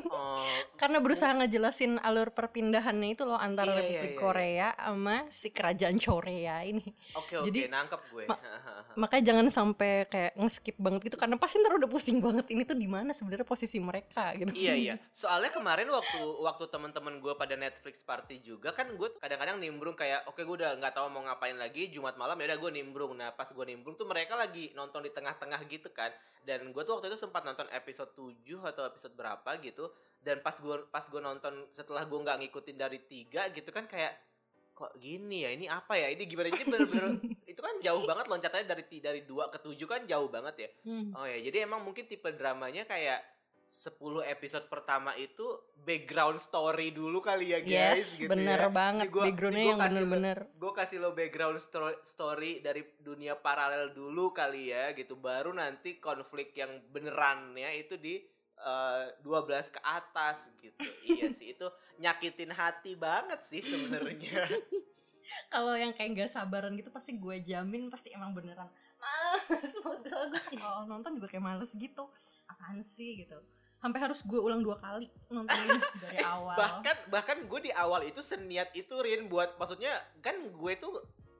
Oh, 0.10 0.40
karena 0.80 1.02
berusaha 1.02 1.34
ngejelasin 1.36 2.00
alur 2.00 2.32
perpindahannya 2.32 3.18
itu 3.18 3.24
loh 3.24 3.36
antara 3.36 3.68
Iya, 3.68 3.76
iya, 3.76 3.82
Republik 3.84 4.12
iya, 4.12 4.20
Korea 4.20 4.68
sama 4.76 5.16
si 5.28 5.48
kerajaan 5.50 5.98
Korea 5.98 6.56
ini 6.64 6.86
Oke 7.18 7.36
oke 7.36 7.46
Jadi- 7.50 7.68
nangkep 7.68 8.02
gue. 8.10 8.26
Ma- 8.30 8.40
makanya 9.02 9.24
jangan 9.34 9.48
sampai 9.50 10.08
kayak 10.08 10.32
nge-skip 10.36 10.76
banget 10.78 11.10
gitu 11.10 11.18
karena 11.18 11.36
pasti 11.36 11.60
ntar 11.60 11.76
udah 11.76 11.90
pusing 11.90 12.20
banget 12.20 12.46
ini 12.52 12.64
tuh 12.64 12.76
di 12.76 12.88
mana 12.88 13.12
sebenarnya 13.12 13.44
posisi 13.44 13.78
mereka 13.80 14.32
gitu 14.38 14.52
iya 14.56 14.74
iya. 14.76 14.96
Soalnya 15.20 15.52
kemarin 15.52 15.90
waktu 15.90 16.20
waktu 16.40 16.64
teman-teman 16.68 17.20
gue 17.20 17.34
pada 17.34 17.56
Netflix 17.56 18.02
party 18.02 18.40
juga 18.40 18.72
kan 18.72 18.88
gue 18.88 19.10
kadang-kadang 19.18 19.58
nimbrung 19.58 19.96
kayak 19.96 20.24
oke 20.28 20.40
gue 20.40 20.56
udah 20.56 20.78
nggak 20.78 20.94
tahu 20.94 21.08
mau 21.10 21.26
ngapain 21.26 21.58
lagi 21.58 21.90
Jumat 21.90 22.16
malam 22.16 22.40
ya 22.40 22.56
udah 22.56 22.60
gue 22.60 22.72
nimbrung. 22.72 23.14
Nah 23.16 23.34
pas 23.34 23.48
gue 23.48 23.66
nimbrung 23.66 23.96
tuh 23.96 24.06
mereka 24.06 24.38
lagi 24.38 24.72
nonton 24.72 25.02
di 25.02 25.12
tengah-tengah 25.12 25.60
gitu 25.68 25.90
kan. 25.90 26.12
Dan 26.40 26.72
gue 26.72 26.82
tuh 26.82 26.96
waktu 26.98 27.12
itu 27.12 27.20
sempat 27.20 27.39
nonton 27.44 27.68
episode 27.72 28.12
7 28.16 28.70
atau 28.70 28.84
episode 28.88 29.14
berapa 29.16 29.50
gitu. 29.62 29.92
Dan 30.20 30.44
pas 30.44 30.56
gue 30.56 30.76
pas 30.92 31.04
gue 31.04 31.22
nonton 31.24 31.54
setelah 31.72 32.04
gue 32.04 32.20
nggak 32.20 32.38
ngikutin 32.44 32.78
dari 32.78 33.00
tiga 33.08 33.48
gitu 33.56 33.72
kan 33.72 33.88
kayak 33.88 34.16
kok 34.80 34.96
gini 34.96 35.44
ya 35.44 35.52
ini 35.52 35.68
apa 35.68 35.92
ya 36.00 36.08
ini 36.08 36.24
gimana 36.24 36.48
jadi 36.56 36.64
bener-bener 36.64 37.20
itu 37.52 37.60
kan 37.60 37.76
jauh 37.84 38.08
banget 38.08 38.32
loncatannya 38.32 38.64
dari 38.64 38.84
dari 39.04 39.22
dua 39.28 39.52
ke 39.52 39.60
tujuh 39.60 39.84
kan 39.84 40.08
jauh 40.08 40.32
banget 40.32 40.56
ya 40.56 40.70
Hmm. 40.88 41.12
Oh 41.12 41.28
ya, 41.28 41.36
jadi 41.44 41.68
emang 41.68 41.84
mungkin 41.84 42.08
tipe 42.08 42.32
dramanya 42.32 42.88
kayak 42.88 43.20
10 43.70 44.02
episode 44.26 44.66
pertama 44.66 45.14
itu 45.14 45.46
background 45.78 46.42
story 46.42 46.90
dulu 46.90 47.22
kali 47.22 47.54
ya 47.54 47.62
guys 47.62 48.02
yes 48.02 48.26
gitu 48.26 48.34
bener 48.34 48.66
ya. 48.66 48.70
banget 48.74 49.14
gua- 49.14 49.30
backgroundnya 49.30 49.62
gua 49.62 49.70
yang 49.70 49.80
bener-bener 49.80 50.38
Gue 50.58 50.72
kasih 50.74 50.98
lo 50.98 51.14
background 51.14 51.62
sto- 51.62 52.02
story 52.02 52.60
dari 52.60 52.82
dunia 52.98 53.38
paralel 53.38 53.94
dulu 53.94 54.34
kali 54.34 54.74
ya 54.74 54.90
gitu. 54.92 55.14
Baru 55.16 55.54
nanti 55.54 56.02
konflik 56.02 56.52
yang 56.52 56.82
benerannya 56.90 57.70
itu 57.78 57.94
di 57.96 58.18
eh, 58.60 59.06
12 59.22 59.70
ke 59.72 59.80
atas 59.80 60.50
gitu. 60.58 60.74
iya 61.14 61.30
sih 61.30 61.54
itu 61.54 61.70
nyakitin 61.98 62.50
hati 62.50 62.98
banget 62.98 63.40
sih 63.46 63.62
sebenarnya. 63.62 64.50
kalau 65.54 65.78
yang 65.78 65.94
kayak 65.94 66.26
gak 66.26 66.32
sabaran 66.34 66.74
gitu 66.74 66.90
pasti 66.90 67.14
gue 67.16 67.38
jamin 67.40 67.88
pasti 67.88 68.10
emang 68.10 68.34
beneran 68.34 68.66
males 68.98 69.78
soalnya 70.10 70.42
gue 70.42 70.86
nonton 70.90 71.22
juga 71.22 71.30
kayak 71.30 71.46
males 71.46 71.72
gitu 71.72 72.10
apaan 72.50 72.82
sih 72.82 73.22
gitu 73.22 73.38
sampai 73.80 74.00
harus 74.04 74.20
gue 74.28 74.40
ulang 74.40 74.60
dua 74.60 74.76
kali 74.80 75.08
nonton 75.32 75.56
dari 76.04 76.20
awal. 76.20 76.56
Bahkan 76.56 76.98
bahkan 77.12 77.38
gue 77.48 77.60
di 77.64 77.72
awal 77.72 78.04
itu 78.04 78.20
seniat 78.20 78.76
itu 78.76 78.92
Rin 79.00 79.32
buat 79.32 79.56
maksudnya 79.56 79.96
kan 80.20 80.36
gue 80.52 80.74
tuh 80.76 80.94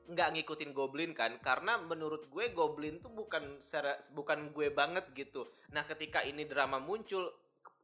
nggak 0.10 0.30
ngikutin 0.34 0.74
Goblin 0.74 1.14
kan 1.14 1.38
karena 1.38 1.78
menurut 1.78 2.26
gue 2.34 2.50
Goblin 2.50 2.98
tuh 2.98 3.14
bukan 3.14 3.62
bukan 4.18 4.40
gue 4.56 4.68
banget 4.74 5.06
gitu. 5.14 5.46
Nah 5.70 5.86
ketika 5.86 6.26
ini 6.26 6.50
drama 6.50 6.82
muncul 6.82 7.30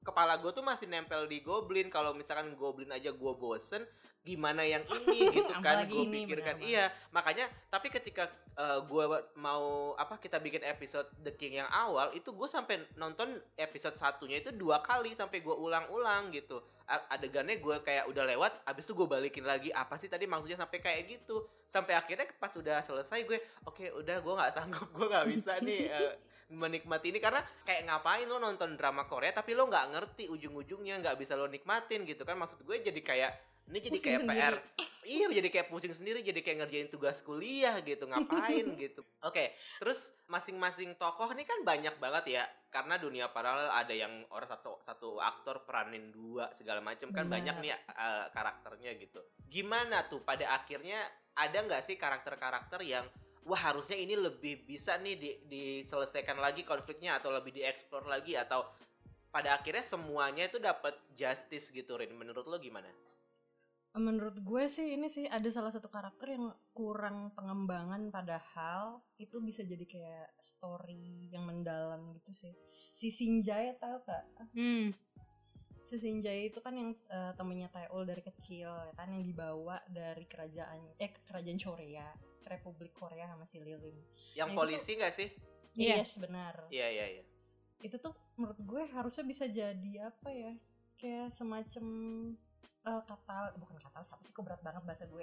kepala 0.06 0.38
gue 0.38 0.54
tuh 0.54 0.62
masih 0.62 0.86
nempel 0.86 1.26
di 1.26 1.42
Goblin. 1.42 1.90
Kalau 1.90 2.14
misalkan 2.14 2.54
Goblin 2.54 2.94
aja 2.94 3.10
gue 3.10 3.34
bosen 3.34 3.82
gimana 4.26 4.66
yang 4.66 4.82
ini 4.86 5.30
gitu 5.38 5.54
kan? 5.62 5.86
Gue 5.86 6.06
pikirkan. 6.10 6.58
iya 6.62 6.90
makanya 7.14 7.46
tapi 7.70 7.94
ketika 7.94 8.26
eh, 8.58 8.80
gue 8.82 9.06
mau 9.38 9.94
apa 9.98 10.18
kita 10.18 10.42
bikin 10.42 10.66
episode 10.66 11.06
The 11.22 11.38
King 11.38 11.62
yang 11.62 11.70
awal 11.70 12.10
itu 12.18 12.34
gue 12.34 12.50
sampai 12.50 12.82
nonton 12.98 13.38
episode 13.58 13.94
satunya 13.98 14.42
itu 14.42 14.50
dua 14.50 14.82
kali 14.82 15.14
sampai 15.14 15.46
gue 15.46 15.54
ulang-ulang 15.54 16.34
gitu. 16.34 16.62
Adegannya 16.86 17.62
gue 17.62 17.82
kayak 17.82 18.10
udah 18.10 18.26
lewat 18.30 18.66
abis 18.66 18.86
itu 18.90 18.94
gue 18.98 19.08
balikin 19.10 19.46
lagi. 19.46 19.70
Apa 19.74 19.98
sih 20.02 20.10
tadi 20.10 20.26
maksudnya 20.26 20.58
sampai 20.58 20.82
kayak 20.82 21.02
gitu? 21.06 21.46
Sampai 21.70 21.94
akhirnya 21.94 22.26
pas 22.38 22.54
udah 22.54 22.82
selesai 22.82 23.26
gue 23.26 23.38
oke 23.70 23.86
udah 24.06 24.18
gue 24.22 24.34
nggak 24.38 24.54
sanggup 24.54 24.90
gue 24.90 25.06
nggak 25.06 25.28
bisa 25.34 25.54
nih 25.62 25.90
eh, 25.98 26.14
menikmati 26.54 27.10
ini 27.10 27.18
karena 27.18 27.42
kayak 27.66 27.90
ngapain 27.90 28.30
lo 28.30 28.38
nonton 28.38 28.78
drama 28.78 29.10
Korea 29.10 29.34
tapi 29.34 29.58
lo 29.58 29.66
nggak 29.66 29.98
ngerti 29.98 30.24
ujung-ujungnya 30.30 31.02
nggak 31.02 31.18
bisa 31.18 31.34
lo 31.34 31.50
nikmatin 31.50 32.06
gitu 32.06 32.22
kan 32.22 32.38
maksud 32.38 32.62
gue 32.62 32.78
jadi 32.86 33.02
kayak 33.02 33.32
ini 33.66 33.82
jadi 33.82 33.98
Pusing 33.98 34.06
kayak 34.06 34.22
sendiri. 34.22 34.38
PR 34.38 34.56
iya 35.18 35.26
jadi 35.42 35.50
kayak 35.50 35.68
pusing 35.74 35.94
sendiri 35.98 36.20
jadi 36.22 36.40
kayak 36.46 36.58
ngerjain 36.66 36.90
tugas 36.90 37.18
kuliah 37.26 37.74
gitu 37.82 38.06
ngapain 38.06 38.66
gitu 38.84 39.02
oke 39.26 39.46
terus 39.82 40.14
masing-masing 40.30 40.94
tokoh 41.02 41.34
ini 41.34 41.50
kan 41.50 41.66
banyak 41.66 41.98
banget 41.98 42.26
ya 42.42 42.44
karena 42.70 43.02
dunia 43.02 43.34
paralel 43.34 43.74
ada 43.74 43.94
yang 43.94 44.22
orang 44.30 44.50
satu 44.50 44.78
satu 44.86 45.18
aktor 45.18 45.66
peranin 45.66 46.14
dua 46.14 46.54
segala 46.54 46.82
macam 46.82 47.10
kan 47.10 47.26
Benar. 47.26 47.34
banyak 47.42 47.56
nih 47.66 47.72
eh, 47.74 48.26
karakternya 48.30 48.92
gitu 49.02 49.20
gimana 49.50 50.06
tuh 50.06 50.22
pada 50.22 50.54
akhirnya 50.54 51.02
ada 51.36 51.58
nggak 51.66 51.82
sih 51.82 51.98
karakter-karakter 51.98 52.86
yang 52.86 53.06
wah 53.46 53.62
harusnya 53.72 53.96
ini 53.96 54.18
lebih 54.18 54.66
bisa 54.66 54.98
nih 54.98 55.16
di, 55.16 55.32
diselesaikan 55.46 56.42
lagi 56.42 56.66
konfliknya 56.66 57.22
atau 57.22 57.30
lebih 57.30 57.54
dieksplor 57.54 58.10
lagi 58.10 58.34
atau 58.34 58.66
pada 59.30 59.54
akhirnya 59.54 59.86
semuanya 59.86 60.50
itu 60.50 60.58
dapat 60.58 60.98
justice 61.14 61.70
gitu 61.70 61.94
Rin. 62.00 62.16
Menurut 62.18 62.50
lo 62.50 62.58
gimana? 62.58 62.90
Menurut 63.96 64.44
gue 64.44 64.64
sih 64.68 64.92
ini 64.96 65.08
sih 65.08 65.24
ada 65.24 65.48
salah 65.48 65.72
satu 65.72 65.88
karakter 65.88 66.36
yang 66.36 66.52
kurang 66.76 67.32
pengembangan 67.32 68.12
padahal 68.12 69.00
itu 69.16 69.40
bisa 69.40 69.64
jadi 69.64 69.86
kayak 69.88 70.28
story 70.40 71.32
yang 71.32 71.48
mendalam 71.48 72.12
gitu 72.20 72.32
sih. 72.36 72.54
Si 72.92 73.12
Sinjai 73.12 73.76
tau 73.80 74.04
gak 74.04 74.24
Hmm. 74.56 74.92
si 75.86 76.02
Sinjai 76.02 76.50
itu 76.50 76.60
kan 76.66 76.74
yang 76.74 76.98
eh, 77.14 77.32
temennya 77.38 77.70
Taeul 77.70 78.10
dari 78.10 78.24
kecil 78.26 78.68
ya 78.68 78.94
kan? 78.98 79.12
Yang 79.16 79.32
dibawa 79.32 79.78
dari 79.88 80.26
kerajaan 80.28 80.98
eh 80.98 81.12
ke 81.14 81.22
kerajaan 81.24 81.60
Korea 81.62 82.10
Republik 82.46 82.94
Korea 82.94 83.26
sama 83.30 83.46
si 83.50 83.58
Liling 83.60 83.98
yang 84.38 84.54
Nah, 84.54 84.58
polisi 84.62 84.96
nggak 84.96 85.14
sih? 85.14 85.30
Iya. 85.76 86.00
yes 86.00 86.22
benar. 86.24 86.70
Iya 86.72 86.88
iya 86.88 87.06
iya. 87.20 87.24
Itu 87.84 88.00
tuh 88.00 88.16
menurut 88.40 88.60
gue 88.64 88.84
harusnya 88.96 89.26
bisa 89.28 89.46
jadi 89.50 89.92
apa 90.08 90.30
ya? 90.32 90.54
Kayak 90.96 91.36
semacam 91.36 91.86
eh, 92.86 93.02
kata 93.04 93.38
bukan 93.56 93.76
kata 93.80 93.98
apa 93.98 94.22
sih 94.22 94.30
kok 94.30 94.42
berat 94.42 94.62
banget 94.62 94.84
bahasa 94.84 95.06
gue 95.06 95.22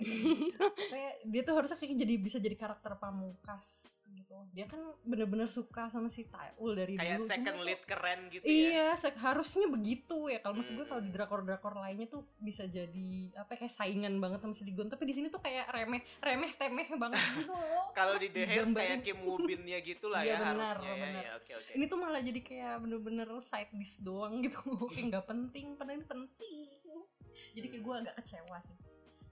kayak 0.84 1.14
dia 1.24 1.42
tuh 1.42 1.54
harusnya 1.54 1.76
kayak 1.76 1.94
jadi 1.96 2.14
bisa 2.16 2.36
jadi 2.36 2.56
karakter 2.56 2.92
pamungkas 2.96 3.68
gitu 4.10 4.36
dia 4.50 4.66
kan 4.66 4.76
bener-bener 5.00 5.46
suka 5.46 5.86
sama 5.86 6.06
si 6.06 6.26
Taeul 6.26 6.74
dari 6.74 6.94
kayak 6.94 7.16
dulu 7.16 7.26
second 7.26 7.54
Cuma- 7.54 7.64
lead 7.64 7.82
keren 7.82 8.20
gitu 8.28 8.44
ya 8.44 8.52
Iya, 8.52 8.88
se- 8.94 9.14
harusnya 9.14 9.66
begitu 9.66 10.28
ya. 10.28 10.38
Kalau 10.38 10.54
maksud 10.54 10.74
gue 10.74 10.84
kalau 10.84 11.00
di 11.00 11.08
Hmm. 11.08 11.16
drakor-drakor 11.16 11.74
lainnya 11.74 12.04
tuh 12.06 12.20
bisa 12.36 12.66
jadi 12.66 13.08
apa 13.34 13.54
kayak 13.54 13.70
saingan 13.70 14.18
banget 14.18 14.38
sama 14.38 14.52
si 14.52 14.62
Ligon. 14.62 14.86
Tapi 14.86 15.04
di 15.04 15.14
sini 15.14 15.26
tuh 15.26 15.38
kayak 15.38 15.64
remeh, 15.70 16.04
remeh 16.18 16.52
temeh 16.52 16.88
banget 16.92 17.16
gitu 17.38 17.48
loh. 17.50 17.88
kalau 17.96 18.12
di 18.14 18.28
The 18.28 18.42
Hairs 18.42 18.68
kayak. 18.70 19.00
Kim 19.00 19.18
Woo 19.22 19.38
Bin-nya 19.38 19.80
gitu 19.80 20.06
lah 20.06 20.20
Iya, 20.26 20.28
ya 20.28 20.36
benar, 20.42 20.52
harusnya 20.76 20.90
ya. 20.90 20.96
benar. 20.98 21.22
ya 21.22 21.30
oke 21.34 21.52
oke 21.54 21.70
Ini 21.72 21.84
tuh 21.86 21.98
malah 21.98 22.20
jadi 22.20 22.40
kayak 22.42 22.74
bener-bener 22.78 23.28
side 23.40 23.72
dish 23.72 23.96
doang 23.98 24.34
gitu. 24.40 24.60
kayak 24.92 25.04
nggak 25.08 25.26
penting, 25.26 25.66
padahal 25.74 25.96
ini 25.96 26.06
penting. 26.06 26.68
Jadi 27.52 27.66
kayak 27.68 27.82
gue 27.82 27.94
agak 27.98 28.14
kecewa 28.18 28.58
sih 28.60 28.76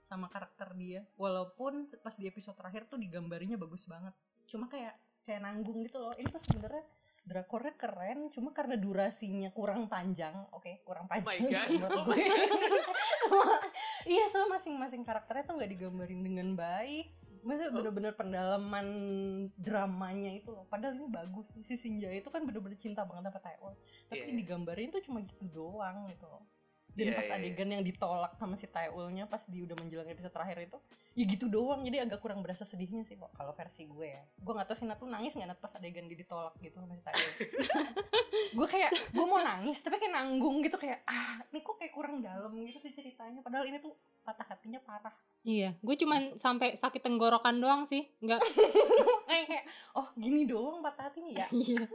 sama 0.01 0.27
karakter 0.27 0.75
dia. 0.75 1.07
Walaupun 1.15 1.87
pas 1.99 2.11
di 2.11 2.25
episode 2.25 2.53
terakhir 2.53 2.85
tuh 2.85 2.95
digambarinya 2.95 3.55
bagus 3.55 3.85
banget. 3.85 4.11
Cuma 4.45 4.67
kayak 4.67 4.93
kayak 5.23 5.39
nanggung 5.39 5.81
gitu 5.81 5.97
loh. 5.97 6.11
Ini 6.13 6.27
tuh 6.27 6.41
sebenarnya 6.41 6.83
drakornya 7.21 7.77
keren, 7.77 8.27
cuma 8.27 8.49
karena 8.49 8.75
durasinya 8.75 9.53
kurang 9.53 9.85
panjang. 9.85 10.33
Oke, 10.51 10.81
kurang 10.81 11.05
oh 11.05 11.13
my 11.13 11.21
panjang. 11.21 11.67
god 11.77 11.91
oh 11.93 12.05
my 12.05 12.17
god 12.17 12.49
Semua- 13.21 13.61
iya, 14.03 14.25
so 14.27 14.49
masing-masing 14.49 15.05
karakternya 15.05 15.45
tuh 15.45 15.55
nggak 15.55 15.71
digambarin 15.71 16.21
dengan 16.21 16.57
baik. 16.57 17.13
Maksudnya 17.41 17.69
Oh. 17.69 17.75
bener-bener 17.75 18.13
pendalaman 18.13 18.87
dramanya 19.55 20.29
itu 20.31 20.49
loh. 20.49 20.65
Padahal 20.65 20.93
ini 20.93 21.07
bagus 21.07 21.49
sih. 21.51 21.61
Si 21.63 21.73
Sinja 21.75 22.09
itu 22.09 22.27
kan 22.27 22.41
bener-bener 22.41 22.77
cinta 22.77 23.01
banget 23.01 23.29
sama 23.29 23.39
Taewon. 23.39 23.75
Tapi 24.09 24.21
Iya. 24.23 24.37
digambarin 24.37 24.89
tuh 24.89 25.01
cuma 25.01 25.21
gitu 25.21 25.45
doang 25.47 26.05
gitu 26.07 26.25
loh. 26.25 26.45
Dan 26.91 27.05
Iya, 27.07 27.15
pas 27.15 27.27
iya, 27.27 27.35
iya. 27.39 27.43
adegan 27.47 27.69
yang 27.71 27.83
ditolak 27.87 28.31
sama 28.35 28.55
si 28.59 28.67
Taeulnya 28.67 29.23
pas 29.31 29.43
di 29.47 29.63
udah 29.63 29.75
menjelang 29.79 30.11
episode 30.11 30.33
terakhir 30.35 30.67
itu, 30.67 30.77
ya 31.15 31.23
gitu 31.23 31.45
doang. 31.47 31.81
Jadi 31.87 31.97
agak 32.03 32.19
kurang 32.19 32.43
berasa 32.43 32.67
sedihnya 32.67 33.07
sih 33.07 33.15
kok 33.15 33.31
kalau 33.31 33.55
versi 33.55 33.87
gue 33.87 34.07
ya. 34.11 34.23
Gue 34.43 34.51
gak 34.51 34.67
tau 34.67 34.75
sih 34.75 34.83
Nat 34.83 34.99
tuh 34.99 35.07
nangis 35.07 35.39
gak 35.39 35.47
Nat 35.47 35.59
pas 35.59 35.71
adegan 35.79 36.11
dia 36.11 36.19
ditolak 36.19 36.51
gitu 36.59 36.75
sama 36.75 36.91
si 36.91 37.03
Taeul. 37.03 37.31
gue 38.59 38.67
kayak 38.67 38.91
gue 39.15 39.25
mau 39.25 39.39
nangis 39.39 39.79
tapi 39.79 39.95
kayak 39.95 40.11
nanggung 40.11 40.59
gitu 40.59 40.75
kayak 40.75 41.07
ah 41.07 41.39
ini 41.55 41.63
kok 41.63 41.79
kayak 41.79 41.93
kurang 41.95 42.19
dalam 42.19 42.51
gitu 42.59 42.79
sih 42.83 42.91
ceritanya. 42.91 43.39
Padahal 43.39 43.63
ini 43.71 43.79
tuh 43.79 43.95
patah 44.21 44.45
hatinya 44.51 44.79
parah. 44.83 45.13
Iya, 45.41 45.73
gue 45.81 45.95
cuman 45.97 46.37
sampai 46.37 46.77
sakit 46.77 47.01
tenggorokan 47.01 47.57
doang 47.57 47.89
sih, 47.89 48.05
nggak. 48.21 48.41
kayak 49.25 49.45
kayak 49.49 49.65
oh 49.97 50.05
gini 50.13 50.45
doang 50.45 50.85
patah 50.85 51.09
hatinya 51.09 51.41
ya. 51.41 51.47
Iya. 51.61 51.85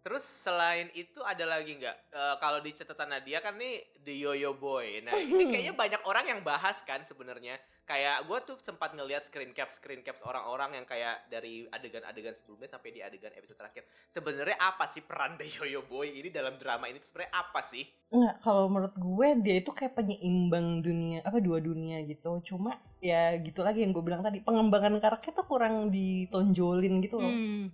Terus 0.00 0.24
selain 0.24 0.88
itu 0.96 1.20
ada 1.20 1.44
lagi 1.44 1.76
nggak? 1.76 1.96
Eh, 2.08 2.36
kalau 2.40 2.64
di 2.64 2.72
catatan 2.72 3.12
Nadia 3.12 3.44
kan 3.44 3.52
nih 3.60 3.84
The 4.00 4.14
Yo-Yo 4.16 4.56
Boy. 4.56 5.04
Nah 5.04 5.12
ini 5.12 5.44
kayaknya 5.52 5.76
banyak 5.76 6.02
orang 6.08 6.24
yang 6.24 6.40
bahas 6.40 6.80
kan 6.88 7.04
sebenarnya. 7.04 7.60
Kayak 7.84 8.22
gue 8.24 8.38
tuh 8.46 8.56
sempat 8.62 8.94
ngelihat 8.94 9.26
screen 9.26 9.50
caps 9.50 9.82
screen 9.82 10.00
caps 10.00 10.22
orang-orang 10.22 10.78
yang 10.78 10.86
kayak 10.86 11.26
dari 11.26 11.66
adegan-adegan 11.68 12.32
sebelumnya 12.38 12.70
sampai 12.70 12.94
di 12.96 13.00
adegan 13.04 13.34
episode 13.34 13.60
terakhir. 13.60 13.84
Sebenarnya 14.08 14.56
apa 14.56 14.88
sih 14.88 15.04
peran 15.04 15.36
The 15.36 15.44
Yo-Yo 15.60 15.84
Boy 15.84 16.16
ini 16.16 16.32
dalam 16.32 16.56
drama 16.56 16.88
ini? 16.88 17.02
Sebenarnya 17.02 17.34
apa 17.36 17.60
sih? 17.60 17.84
Enggak, 18.14 18.40
kalau 18.40 18.72
menurut 18.72 18.96
gue 18.96 19.28
dia 19.44 19.56
itu 19.60 19.70
kayak 19.74 20.00
penyeimbang 20.00 20.80
dunia 20.80 21.20
apa 21.28 21.44
dua 21.44 21.60
dunia 21.60 22.00
gitu. 22.08 22.40
Cuma 22.40 22.80
ya 23.04 23.36
gitu 23.36 23.60
lagi 23.60 23.84
yang 23.84 23.92
gue 23.92 24.04
bilang 24.06 24.24
tadi 24.24 24.40
pengembangan 24.40 24.96
karakter 24.96 25.36
tuh 25.36 25.44
kurang 25.44 25.92
ditonjolin 25.92 27.04
gitu 27.04 27.20
loh. 27.20 27.28
Hmm. 27.28 27.68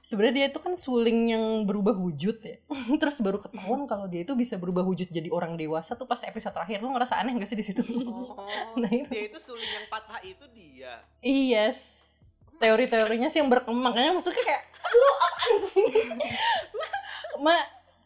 Sebenarnya 0.00 0.34
dia 0.34 0.46
itu 0.48 0.60
kan 0.64 0.74
suling 0.80 1.36
yang 1.36 1.44
berubah 1.68 1.92
wujud 1.92 2.40
ya. 2.40 2.56
Terus 3.00 3.20
baru 3.20 3.38
ketahuan 3.44 3.84
kalau 3.84 4.08
dia 4.08 4.24
itu 4.24 4.32
bisa 4.32 4.56
berubah 4.56 4.80
wujud 4.82 5.12
jadi 5.12 5.28
orang 5.28 5.60
dewasa 5.60 5.92
tuh 5.94 6.08
pas 6.08 6.20
episode 6.24 6.56
terakhir. 6.56 6.80
Lu 6.80 6.88
ngerasa 6.92 7.20
aneh 7.20 7.36
gak 7.36 7.48
sih 7.52 7.58
di 7.60 7.64
situ? 7.64 7.84
Oh, 7.84 8.32
Nah, 8.80 8.88
itu. 8.88 9.08
dia 9.12 9.28
itu 9.28 9.38
suling 9.38 9.68
yang 9.68 9.86
patah 9.92 10.20
itu 10.24 10.44
dia. 10.56 11.04
Yes. 11.20 12.08
Teori-teorinya 12.56 13.28
sih 13.28 13.44
yang 13.44 13.52
berkembang. 13.52 13.92
Kayaknya 13.92 14.12
maksudnya 14.16 14.44
kayak 14.44 14.62
lu 14.90 15.08
apaan 15.08 15.52
sih? 15.68 15.86
Ma 17.44 17.56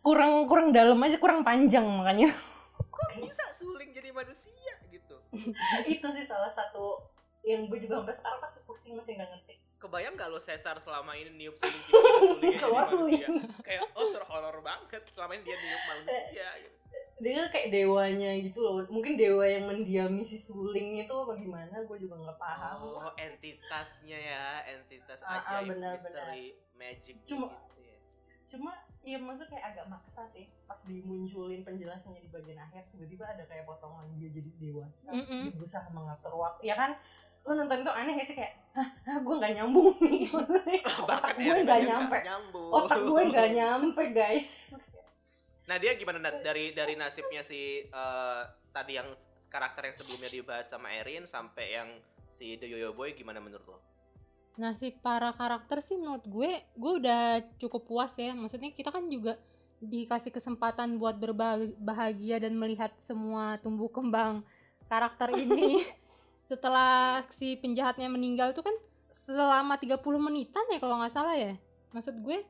kurang 0.04 0.46
kurang 0.50 0.68
dalam 0.74 0.98
aja 1.00 1.16
kurang 1.18 1.42
panjang 1.46 1.82
makanya. 1.86 2.28
Kok 2.90 3.18
bisa 3.22 3.44
suling 3.54 3.90
jadi 3.94 4.10
manusia 4.10 4.74
gitu? 4.90 5.16
itu 5.86 6.06
sih 6.14 6.22
salah 6.22 6.50
satu 6.50 7.02
yang 7.42 7.66
gue 7.66 7.78
juga 7.82 7.98
sampai 8.00 8.14
sekarang 8.14 8.40
masih 8.40 8.60
pusing 8.64 8.92
masih 8.94 9.18
nggak 9.18 9.30
ngerti. 9.34 9.54
Kebayang 9.84 10.14
gak 10.14 10.28
lo 10.28 10.38
Cesar 10.38 10.76
selama 10.76 11.12
ini 11.12 11.28
niup 11.34 11.52
suling 11.54 11.82
sulingnya 11.84 12.40
jadi 12.40 12.56
Keluar 12.56 12.84
suling. 12.86 13.20
Kayak 13.60 13.84
oh 13.92 14.08
sur 14.08 14.24
horor 14.24 14.56
banget 14.60 15.04
selama 15.06 15.36
ini 15.36 15.44
dia 15.44 15.56
niup 15.56 15.82
manusia 15.86 16.48
gitu. 16.58 16.76
Dia 17.14 17.46
kayak 17.46 17.68
dewanya 17.68 18.30
gitu 18.40 18.58
loh. 18.58 18.80
Mungkin 18.86 19.14
dewa 19.14 19.44
yang 19.44 19.64
mendiami 19.66 20.24
si 20.24 20.34
suling 20.34 20.98
itu 20.98 21.12
apa 21.14 21.32
gimana? 21.36 21.74
Gue 21.84 21.96
juga 21.96 22.16
nggak 22.18 22.38
paham. 22.38 22.80
Oh, 22.96 23.12
entitasnya 23.14 24.18
ya, 24.18 24.46
entitas 24.66 25.20
Ah, 25.20 25.36
ah, 25.36 25.60
ajaib 25.60 25.76
benar, 25.76 25.94
misteri 25.94 26.44
magic 26.74 27.16
Cuma- 27.22 27.52
gitu 27.52 27.80
ya. 27.80 27.96
Cuma 28.44 28.72
iya 29.00 29.20
maksudnya 29.20 29.52
kayak 29.52 29.66
agak 29.70 29.86
maksa 29.86 30.24
sih 30.24 30.48
pas 30.64 30.80
dimunculin 30.80 31.60
penjelasannya 31.60 32.24
di 32.24 32.32
bagian 32.32 32.56
akhir 32.56 32.88
tiba-tiba 32.88 33.28
ada 33.28 33.44
kayak 33.44 33.68
potongan 33.68 34.08
dia 34.16 34.32
jadi 34.32 34.48
dewasa 34.56 35.12
Mm-mm. 35.12 35.44
dia 35.44 35.52
berusaha 35.52 35.84
mengatur 35.92 36.32
waktu 36.32 36.64
ya 36.64 36.72
kan 36.72 36.96
lu 37.44 37.52
nonton 37.52 37.84
itu 37.84 37.92
aneh 37.92 38.12
gak 38.16 38.26
sih 38.26 38.36
kayak 38.36 38.52
hah, 38.72 38.88
hah 39.04 39.16
gue 39.20 39.34
nggak 39.36 39.52
nyambung 39.60 39.92
nih 40.00 40.28
otak 41.04 41.36
gue 41.36 41.58
nggak 41.60 41.82
nyampe 41.84 42.18
otak 42.72 43.00
gue 43.04 43.22
nggak 43.30 43.50
nyampe 43.60 44.02
guys 44.16 44.74
Nah, 45.64 45.80
dia 45.80 45.96
gimana 45.96 46.20
Nat? 46.20 46.44
dari 46.44 46.76
dari 46.76 46.92
nasibnya 46.92 47.40
si 47.40 47.88
eh, 47.88 48.42
tadi 48.68 49.00
yang 49.00 49.08
karakter 49.48 49.88
yang 49.88 49.96
sebelumnya 49.96 50.30
dibahas 50.34 50.66
sama 50.68 50.92
Erin 50.92 51.24
sampai 51.24 51.66
yang 51.72 51.88
si 52.28 52.58
The 52.58 52.66
Yoyo 52.68 52.92
Boy 52.92 53.14
gimana 53.16 53.40
menurut 53.40 53.64
lo? 53.64 53.78
Nah 54.58 54.74
si 54.74 54.90
para 54.94 55.30
karakter 55.34 55.80
sih 55.80 55.96
menurut 55.98 56.26
gue, 56.26 56.62
gue 56.74 56.92
udah 57.00 57.42
cukup 57.58 57.86
puas 57.86 58.12
ya. 58.18 58.36
Maksudnya 58.36 58.74
kita 58.74 58.90
kan 58.92 59.06
juga 59.08 59.40
dikasih 59.80 60.34
kesempatan 60.34 61.00
buat 61.00 61.16
berbahagia 61.18 62.42
dan 62.42 62.58
melihat 62.58 62.92
semua 63.00 63.56
tumbuh 63.62 63.88
kembang 63.88 64.44
karakter 64.90 65.32
ini. 65.32 65.80
Setelah 66.44 67.24
si 67.32 67.56
penjahatnya 67.56 68.06
meninggal 68.12 68.52
itu 68.52 68.60
kan 68.60 68.76
selama 69.08 69.80
30 69.80 69.98
menitan 70.20 70.64
ya 70.68 70.78
kalau 70.78 71.00
nggak 71.00 71.14
salah 71.14 71.34
ya. 71.34 71.56
Maksud 71.90 72.20
gue 72.20 72.44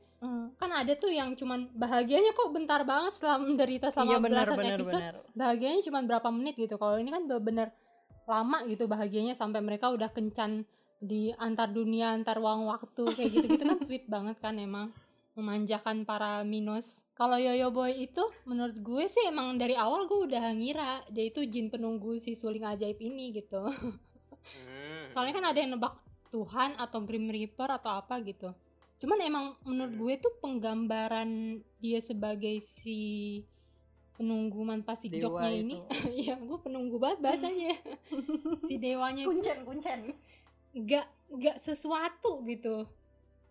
kan 0.57 0.71
ada 0.73 0.93
tuh 0.97 1.13
yang 1.13 1.37
cuman 1.37 1.69
bahagianya 1.77 2.33
kok 2.33 2.49
bentar 2.49 2.81
banget 2.89 3.13
setelah 3.21 3.37
menderita 3.45 3.93
selama 3.93 4.09
iya 4.09 4.19
benar 4.19 4.47
belasan 4.49 4.57
benar 4.57 4.79
episode. 4.81 5.03
benar. 5.05 5.15
Bahagianya 5.37 5.81
cuma 5.85 6.01
berapa 6.01 6.29
menit 6.33 6.55
gitu. 6.57 6.75
Kalau 6.81 6.97
ini 6.97 7.11
kan 7.13 7.29
bener-bener 7.29 7.69
lama 8.25 8.65
gitu 8.65 8.89
bahagianya 8.89 9.37
sampai 9.37 9.61
mereka 9.61 9.93
udah 9.93 10.09
kencan 10.09 10.65
di 10.97 11.29
antar 11.37 11.69
dunia 11.69 12.17
antar 12.17 12.41
ruang 12.41 12.65
waktu 12.65 13.05
kayak 13.13 13.31
gitu-gitu 13.37 13.65
kan 13.69 13.79
sweet 13.87 14.09
banget 14.09 14.41
kan 14.41 14.57
emang 14.57 14.89
memanjakan 15.35 16.03
para 16.03 16.43
minus 16.43 17.03
kalau 17.15 17.35
Yoyo 17.35 17.71
Boy 17.71 18.07
itu 18.07 18.23
menurut 18.47 18.79
gue 18.79 19.05
sih 19.07 19.27
emang 19.27 19.55
dari 19.55 19.75
awal 19.75 20.07
gue 20.07 20.31
udah 20.31 20.55
ngira 20.55 21.03
dia 21.11 21.27
itu 21.27 21.43
jin 21.45 21.69
penunggu 21.69 22.19
si 22.19 22.35
suling 22.35 22.65
ajaib 22.65 22.99
ini 22.99 23.35
gitu 23.35 23.63
Hmm. 24.45 25.09
soalnya 25.09 25.33
kan 25.33 25.47
ada 25.49 25.57
yang 25.57 25.73
nebak 25.73 25.97
Tuhan 26.29 26.77
atau 26.77 27.01
Grim 27.01 27.33
Reaper 27.33 27.65
atau 27.73 27.97
apa 27.97 28.21
gitu 28.21 28.53
cuman 29.01 29.19
emang 29.25 29.45
menurut 29.65 29.97
Hmm. 29.97 30.01
gue 30.05 30.15
tuh 30.21 30.33
penggambaran 30.37 31.31
dia 31.81 32.05
sebagai 32.05 32.61
si 32.61 33.41
penunggu 34.15 34.61
manpa 34.63 34.95
si 34.95 35.11
Dewa 35.11 35.43
joknya 35.43 35.51
ini. 35.51 35.77
Iya, 36.23 36.39
gue 36.39 36.59
penunggu 36.63 37.03
banget 37.03 37.19
bahasanya. 37.19 37.75
si 38.71 38.79
dewanya 38.79 39.27
kuncen 39.27 39.67
kuncen 39.67 39.99
gak 40.87 41.09
gak 41.35 41.57
sesuatu 41.59 42.45
gitu. 42.47 42.87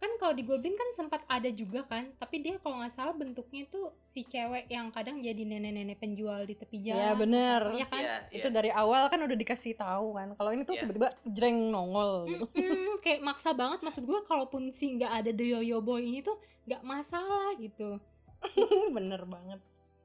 Kan 0.03 0.19
kalau 0.19 0.35
di 0.35 0.43
Goblin 0.43 0.75
kan 0.75 0.89
sempat 0.91 1.23
ada 1.25 1.47
juga 1.47 1.87
kan, 1.87 2.11
tapi 2.13 2.43
dia 2.43 2.59
kalau 2.59 2.75
nggak 2.75 2.91
salah 2.91 3.15
bentuknya 3.15 3.63
tuh 3.65 3.87
si 4.03 4.21
cewek 4.23 4.67
yang 4.67 4.91
kadang 4.91 5.15
jadi 5.17 5.39
nenek-nenek 5.39 5.95
penjual 5.95 6.43
di 6.43 6.53
tepi 6.53 6.83
jalan. 6.83 6.99
Iya, 6.99 7.11
bener. 7.15 7.61
Iya 7.71 7.85
kan? 7.87 8.01
Iya, 8.03 8.15
itu 8.29 8.47
iya. 8.47 8.53
dari 8.53 8.67
awal 8.69 9.07
kan 9.07 9.19
udah 9.21 9.37
dikasih 9.37 9.73
tahu 9.73 10.07
kan 10.13 10.35
kalau 10.35 10.51
ini 10.51 10.61
tuh 10.61 10.75
Iya. 10.75 10.83
tiba-tiba 10.83 11.07
jreng 11.25 11.71
nongol 11.71 12.27
gitu 12.27 12.45
Mm-mm, 12.51 12.99
kayak 12.99 13.23
maksa 13.23 13.53
banget 13.53 13.79
maksud 13.79 14.03
gue 14.03 14.19
kalaupun 14.23 14.67
si 14.69 14.91
nggak 14.91 15.23
ada 15.23 15.31
The 15.31 15.45
Yoyo 15.55 15.79
Boy 15.79 16.03
ini 16.05 16.19
tuh 16.19 16.35
nggak 16.65 16.83
masalah 16.83 17.55
gitu. 17.55 17.95
bener 18.91 19.23
banget 19.23 19.63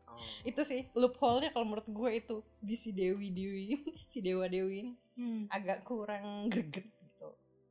Oh. 0.09 0.25
itu 0.43 0.63
sih 0.63 0.89
loophole-nya 0.93 1.51
kalau 1.51 1.63
menurut 1.65 1.87
gue 1.87 2.11
itu 2.13 2.37
di 2.59 2.75
si 2.75 2.91
Dewi 2.91 3.29
Dewi 3.29 3.77
si 4.11 4.19
Dewa 4.19 4.47
Dewi 4.47 4.83
ini 4.83 4.93
Hmm. 5.15 5.47
agak 5.49 5.83
kurang 5.83 6.47
greget 6.47 6.87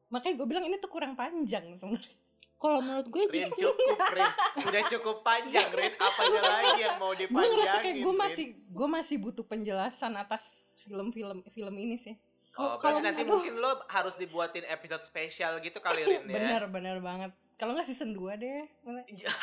makanya 0.10 0.36
gue 0.36 0.48
bilang 0.48 0.64
ini 0.64 0.78
tuh 0.78 0.88
kurang 0.88 1.14
panjang 1.14 1.72
sebenarnya 1.72 2.16
Kalau 2.58 2.82
menurut 2.82 3.06
gue 3.06 3.22
Rin 3.28 3.46
justru 3.46 3.70
cukup 3.70 4.00
Rin 4.10 4.32
Udah 4.64 4.84
cukup 4.90 5.18
panjang 5.22 5.70
Rin 5.70 5.94
Apanya 5.94 6.42
lagi 6.42 6.82
yang 6.82 6.98
mau 6.98 7.12
gue 7.12 7.22
ngerasa 7.22 7.30
dipanjangin 7.30 7.82
kayak 7.86 7.98
gue 8.02 8.14
masih 8.18 8.46
gue 8.68 8.88
masih 8.90 9.16
butuh 9.20 9.46
penjelasan 9.46 10.14
atas 10.16 10.44
film-film 10.82 11.46
film 11.48 11.76
ini 11.76 11.96
sih 11.96 12.18
Oh, 12.58 12.82
kalau- 12.82 12.98
berarti 12.98 13.06
nanti 13.06 13.22
aduh. 13.22 13.38
mungkin 13.38 13.54
lo 13.56 13.78
harus 13.86 14.18
dibuatin 14.18 14.66
episode 14.66 15.06
spesial 15.06 15.62
gitu 15.62 15.78
kali 15.78 16.02
Rin 16.02 16.26
ya 16.26 16.34
bener 16.34 16.62
bener 16.68 16.98
banget 16.98 17.30
kalau 17.54 17.78
nggak 17.78 17.86
season 17.86 18.10
2 18.12 18.34
deh 18.36 18.66
Mana- 18.82 19.06
Iya. 19.06 19.30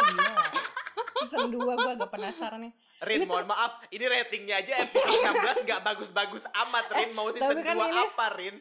Season 1.16 1.47
2 1.47 1.56
gue 1.56 1.92
agak 1.94 2.11
penasaran 2.11 2.59
nih. 2.61 2.73
Rin, 3.00 3.16
Ini 3.16 3.25
tuh- 3.25 3.33
mohon 3.33 3.47
maaf, 3.47 3.87
ini 3.88 4.04
ratingnya 4.04 4.59
aja 4.59 4.83
episode 4.83 5.14
16 5.25 5.62
nggak 5.62 5.80
bagus-bagus 5.83 6.42
amat, 6.59 6.87
Rin. 6.90 7.11
Mau 7.12 7.28
tapi 7.28 7.38
season 7.38 7.59
kan 7.61 7.75
2 7.75 7.87
ini- 7.87 8.02
apa, 8.04 8.26
Rin? 8.35 8.54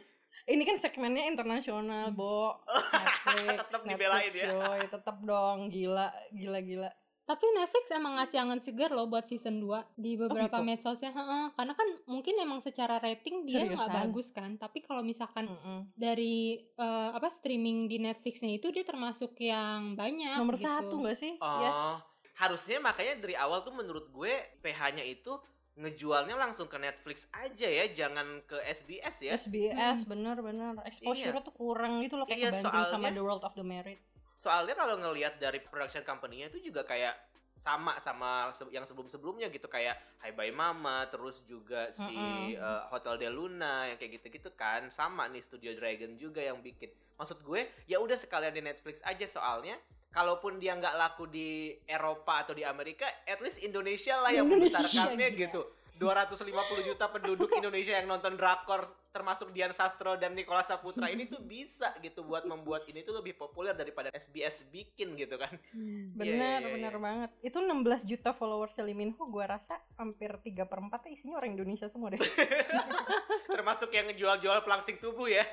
Ini 0.44 0.64
kan 0.68 0.76
segmennya 0.76 1.24
internasional, 1.26 2.12
Bo. 2.12 2.60
Netflix, 2.94 3.48
Tetep 3.64 3.82
dibelain 3.88 4.28
Netflix, 4.28 4.44
ya. 4.44 4.52
Yoy. 4.52 4.80
Tetep 4.92 5.18
dong, 5.24 5.60
gila, 5.72 6.08
gila, 6.36 6.60
gila. 6.60 6.92
Tapi 7.24 7.46
Netflix 7.56 7.88
emang 7.96 8.20
ngasih 8.20 8.36
angin 8.36 8.60
segar 8.60 8.92
loh 8.92 9.08
buat 9.08 9.24
season 9.24 9.64
2 9.64 9.96
di 9.96 10.20
beberapa 10.20 10.60
gitu? 10.60 10.68
medsosnya. 10.68 11.16
Heeh, 11.16 11.56
karena 11.56 11.72
kan 11.72 11.88
mungkin 12.04 12.36
emang 12.36 12.60
secara 12.60 13.00
rating 13.00 13.48
dia 13.48 13.64
nggak 13.64 13.96
bagus 13.96 14.36
kan. 14.36 14.60
Tapi 14.60 14.84
kalau 14.84 15.00
misalkan 15.00 15.48
Mm-mm. 15.48 15.88
dari 15.96 16.60
eh, 16.60 17.10
apa 17.16 17.32
streaming 17.32 17.88
di 17.88 18.04
Netflixnya 18.04 18.60
itu 18.60 18.68
dia 18.76 18.84
termasuk 18.84 19.40
yang 19.40 19.96
banyak. 19.96 20.36
Nomor 20.36 20.60
gitu. 20.60 20.68
satu 20.68 20.96
gak 21.08 21.16
sih? 21.16 21.40
Oh, 21.40 21.64
Yes. 21.64 22.04
harusnya 22.36 22.84
makanya 22.84 23.16
dari 23.16 23.40
awal 23.40 23.64
tuh 23.64 23.72
menurut 23.72 24.12
gue 24.12 24.34
PH-nya 24.60 25.08
itu 25.08 25.32
ngejualnya 25.74 26.36
langsung 26.36 26.66
ke 26.66 26.78
Netflix 26.78 27.26
aja 27.32 27.66
ya, 27.66 27.86
jangan 27.88 28.42
ke 28.44 28.62
SBS 28.64 29.16
ya. 29.20 29.32
SBS 29.34 30.06
bener-bener 30.06 30.78
exposure 30.84 31.34
tuh 31.40 31.50
kurang 31.52 31.98
gitu 32.00 32.16
loh 32.16 32.26
kayak 32.26 32.40
Iya, 32.40 32.50
kebanting 32.52 32.70
sama 32.70 32.86
soalnya- 32.86 33.12
The 33.12 33.24
World 33.24 33.44
of 33.44 33.54
the 33.54 33.66
Married. 33.66 34.00
Soalnya 34.36 34.74
kalau 34.74 34.96
ngelihat 34.98 35.38
dari 35.38 35.58
production 35.60 36.02
company-nya 36.02 36.48
itu 36.48 36.62
juga 36.64 36.84
kayak 36.84 37.14
sama 37.56 37.94
sama 37.98 38.50
yang 38.68 38.82
sebelum-sebelumnya 38.82 39.46
gitu 39.48 39.66
kayak 39.68 39.94
Hai 40.18 40.34
Bye 40.34 40.50
Mama 40.50 41.06
terus 41.06 41.42
juga 41.44 41.90
si 41.92 42.02
Mm-mm. 42.10 42.58
eh, 42.58 42.84
Hotel 42.90 43.14
de 43.16 43.30
Luna 43.30 43.86
yang 43.86 43.98
kayak 43.98 44.18
gitu-gitu 44.20 44.50
kan 44.52 44.90
sama 44.90 45.30
nih 45.30 45.38
Studio 45.40 45.70
Dragon 45.72 46.18
juga 46.18 46.42
yang 46.42 46.58
bikin 46.60 46.90
maksud 47.14 47.42
gue 47.42 47.62
ya 47.86 48.02
udah 48.02 48.18
sekalian 48.18 48.52
di 48.52 48.64
Netflix 48.64 49.06
aja 49.06 49.22
soalnya 49.28 49.78
kalaupun 50.14 50.62
dia 50.62 50.78
nggak 50.78 50.96
laku 50.96 51.26
di 51.26 51.74
Eropa 51.90 52.46
atau 52.46 52.54
di 52.54 52.62
Amerika 52.62 53.10
at 53.26 53.42
least 53.42 53.60
Indonesia 53.66 54.16
lah 54.22 54.30
yang 54.30 54.46
Indonesia, 54.46 54.78
membesarkannya 54.78 55.30
gila. 55.34 55.42
gitu 55.50 55.62
250 55.94 56.90
juta 56.90 57.06
penduduk 57.10 57.50
Indonesia 57.60 57.94
yang 57.98 58.10
nonton 58.10 58.38
drakor 58.38 58.86
termasuk 59.14 59.54
Dian 59.54 59.70
Sastro 59.70 60.18
dan 60.18 60.34
Nicholas 60.34 60.66
Saputra 60.66 61.06
ini 61.06 61.30
tuh 61.30 61.38
bisa 61.46 61.94
gitu 62.02 62.26
buat 62.26 62.50
membuat 62.50 62.90
ini 62.90 63.06
tuh 63.06 63.22
lebih 63.22 63.38
populer 63.38 63.78
daripada 63.78 64.10
SBS 64.10 64.66
bikin 64.74 65.14
gitu 65.18 65.38
kan 65.38 65.54
Hmm. 65.74 66.14
Bener, 66.18 66.34
Iya, 66.34 66.38
iya, 66.38 66.58
iya. 66.62 66.74
bener 66.78 66.96
banget. 67.02 67.30
Itu 67.42 67.58
16 67.62 68.06
juta 68.06 68.30
followers 68.34 68.78
Lee 68.82 68.94
Min 68.94 69.14
Ho, 69.18 69.26
gue 69.26 69.42
rasa 69.42 69.82
hampir 69.98 70.30
3 70.38 70.70
per 70.70 70.80
4 70.82 71.10
isinya 71.10 71.42
orang 71.42 71.58
Indonesia 71.58 71.90
semua 71.90 72.14
deh. 72.14 72.22
termasuk 73.54 73.90
yang 73.94 74.10
ngejual-jual 74.10 74.60
pelangsing 74.66 74.98
tubuh 74.98 75.30
ya 75.30 75.46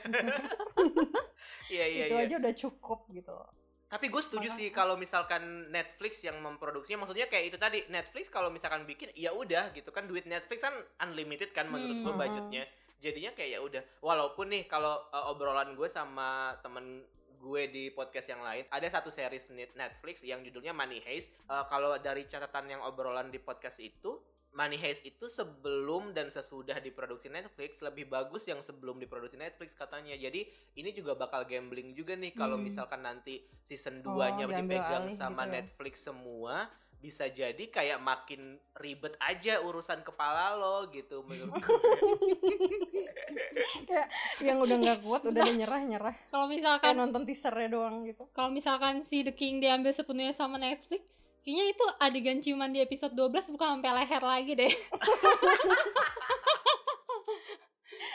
iya 1.74 1.86
iya 1.86 2.04
itu 2.08 2.16
iya 2.16 2.26
aja 2.26 2.34
udah 2.40 2.54
cukup 2.56 3.00
gitu. 3.12 3.34
Tapi 3.90 4.06
gue 4.06 4.22
setuju 4.22 4.46
sih 4.48 4.70
kalau 4.70 4.94
misalkan 4.94 5.42
Netflix 5.68 6.22
yang 6.22 6.38
memproduksinya 6.38 7.02
maksudnya 7.02 7.26
kayak 7.26 7.50
itu 7.50 7.58
tadi 7.58 7.82
Netflix 7.90 8.30
kalau 8.30 8.46
misalkan 8.46 8.86
bikin 8.86 9.10
ya 9.12 9.34
udah 9.34 9.74
gitu 9.74 9.90
kan 9.90 10.06
duit 10.06 10.24
Netflix 10.24 10.62
kan 10.62 10.72
unlimited 11.02 11.50
kan 11.50 11.66
menurut 11.66 11.98
gue 12.00 12.08
Hmm. 12.08 12.20
budgetnya. 12.20 12.64
Jadinya 13.00 13.34
kayak 13.34 13.50
ya 13.50 13.60
udah 13.60 13.82
walaupun 13.98 14.46
nih 14.46 14.64
kalau 14.64 14.94
uh, 15.10 15.26
obrolan 15.28 15.74
gue 15.74 15.88
sama 15.90 16.54
temen 16.62 17.02
gue 17.40 17.62
di 17.66 17.88
podcast 17.90 18.28
yang 18.28 18.44
lain 18.44 18.68
ada 18.68 18.84
satu 18.86 19.08
series 19.08 19.48
net- 19.50 19.72
Netflix 19.72 20.20
yang 20.22 20.44
judulnya 20.44 20.70
Money 20.70 21.00
Heist. 21.00 21.32
Uh, 21.48 21.64
kalau 21.64 21.96
dari 21.96 22.28
catatan 22.28 22.68
yang 22.68 22.80
obrolan 22.84 23.26
di 23.26 23.40
podcast 23.40 23.80
itu 23.80 24.20
Money 24.50 24.76
Heist 24.76 25.02
itu 25.02 25.24
sebelum 25.24 26.10
dan 26.10 26.26
sesudah 26.26 26.76
diproduksi 26.76 27.26
Netflix 27.26 27.80
lebih 27.80 28.06
bagus 28.06 28.44
yang 28.44 28.60
sebelum 28.60 28.96
diproduksi 28.96 29.34
Netflix 29.34 29.72
katanya. 29.72 30.14
Jadi 30.14 30.46
ini 30.74 30.88
juga 30.90 31.14
bakal 31.14 31.44
gambling 31.44 31.92
juga 31.92 32.14
nih 32.14 32.32
kalau 32.32 32.54
Hmm. 32.54 32.64
misalkan 32.66 33.00
nanti 33.00 33.40
season 33.62 34.00
Oh, 34.02 34.18
2-nya 34.18 34.44
diambil 34.44 34.76
dipegang 34.76 35.04
sama 35.12 35.42
gitu 35.42 35.46
ya. 35.46 35.52
Netflix 35.56 35.92
semua 36.02 36.54
bisa 37.00 37.24
jadi 37.26 37.64
kayak 37.64 37.96
makin 37.96 38.60
ribet 38.76 39.16
aja 39.18 39.56
urusan 39.58 40.02
kepala 40.02 40.52
lo 40.52 40.84
gitu 40.90 41.24
menurut 41.24 41.56
gue. 41.56 41.80
Kayak 43.86 44.06
yang 44.40 44.58
udah 44.60 44.76
nggak 44.76 44.98
kuat 45.00 45.20
udah 45.24 45.40
ada 45.40 45.50
nyerah-nyerah. 45.50 46.14
Kalau 46.28 46.44
Kayak 46.44 46.52
misalkan 46.52 46.92
nonton 46.96 47.22
teasernya 47.24 47.68
doang 47.70 47.94
gitu. 48.04 48.22
kalau 48.32 48.50
misalkan 48.50 49.02
si 49.02 49.22
The 49.22 49.32
King 49.32 49.58
diambil 49.58 49.92
sepenuhnya 49.92 50.32
sama 50.32 50.56
Netflix, 50.56 51.00
kayaknya 51.40 51.64
itu 51.72 51.86
adegan 51.98 52.38
ciuman 52.44 52.70
di 52.70 52.80
episode 52.84 53.16
12 53.16 53.52
bukan 53.54 53.68
sampai 53.78 53.90
leher 53.96 54.22
lagi 54.22 54.52
deh. 54.56 54.72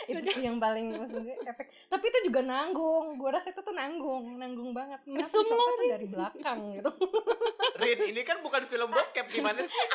Itu 0.06 0.22
sih 0.32 0.46
yang 0.46 0.62
paling 0.62 0.94
maksudnya 0.94 1.36
efek. 1.50 1.66
Tapi 1.90 2.06
itu 2.10 2.20
juga 2.30 2.42
nanggung. 2.46 3.18
Gue 3.18 3.30
rasa 3.34 3.50
itu 3.50 3.62
tuh 3.62 3.74
nanggung, 3.74 4.38
nanggung 4.38 4.72
banget. 4.72 5.02
Mesum 5.10 5.42
lo, 5.42 5.66
dari 5.82 6.08
belakang 6.08 6.78
gitu. 6.78 6.92
Rin, 7.82 8.00
ini 8.14 8.22
kan 8.22 8.40
bukan 8.46 8.70
film 8.70 8.90
bokep 8.94 9.26
gimana 9.34 9.66
sih? 9.66 9.86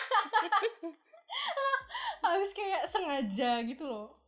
Habis 2.26 2.50
kayak 2.52 2.82
sengaja 2.90 3.62
gitu 3.64 3.86
loh. 3.86 4.19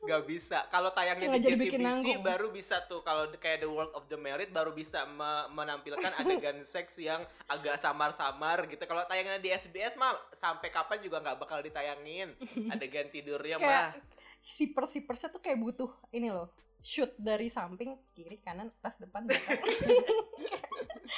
Gak 0.00 0.22
bisa. 0.24 0.64
Kalau 0.66 0.88
tayangnya 0.90 1.28
Sengaja 1.28 1.48
di 1.50 1.68
JTBC 1.68 2.04
baru 2.20 2.48
bisa 2.48 2.80
tuh 2.82 3.00
kalau 3.00 3.28
kayak 3.32 3.60
The 3.60 3.68
World 3.68 3.92
of 3.92 4.06
the 4.06 4.16
Married 4.16 4.48
baru 4.48 4.72
bisa 4.72 5.04
me- 5.04 5.48
menampilkan 5.50 6.12
adegan 6.16 6.64
seks 6.68 6.96
yang 6.96 7.20
agak 7.46 7.76
samar-samar 7.76 8.64
gitu. 8.66 8.80
Kalau 8.82 9.04
tayangnya 9.04 9.36
di 9.36 9.50
SBS 9.50 9.94
mah 9.94 10.12
sampai 10.32 10.68
kapan 10.68 10.98
juga 10.98 11.20
nggak 11.20 11.36
bakal 11.38 11.60
ditayangin 11.60 12.32
adegan 12.72 13.06
tidurnya 13.06 13.56
mah. 13.56 13.66
Kayak 13.92 14.00
siper-sipersnya 14.40 15.28
tuh 15.28 15.38
kayak 15.38 15.58
butuh 15.58 15.92
ini 16.10 16.28
loh. 16.28 16.48
Shoot 16.80 17.12
dari 17.14 17.46
samping, 17.46 17.92
kiri, 18.10 18.40
kanan, 18.40 18.72
atas, 18.74 18.96
depan, 18.96 19.28
belakang. 19.28 19.60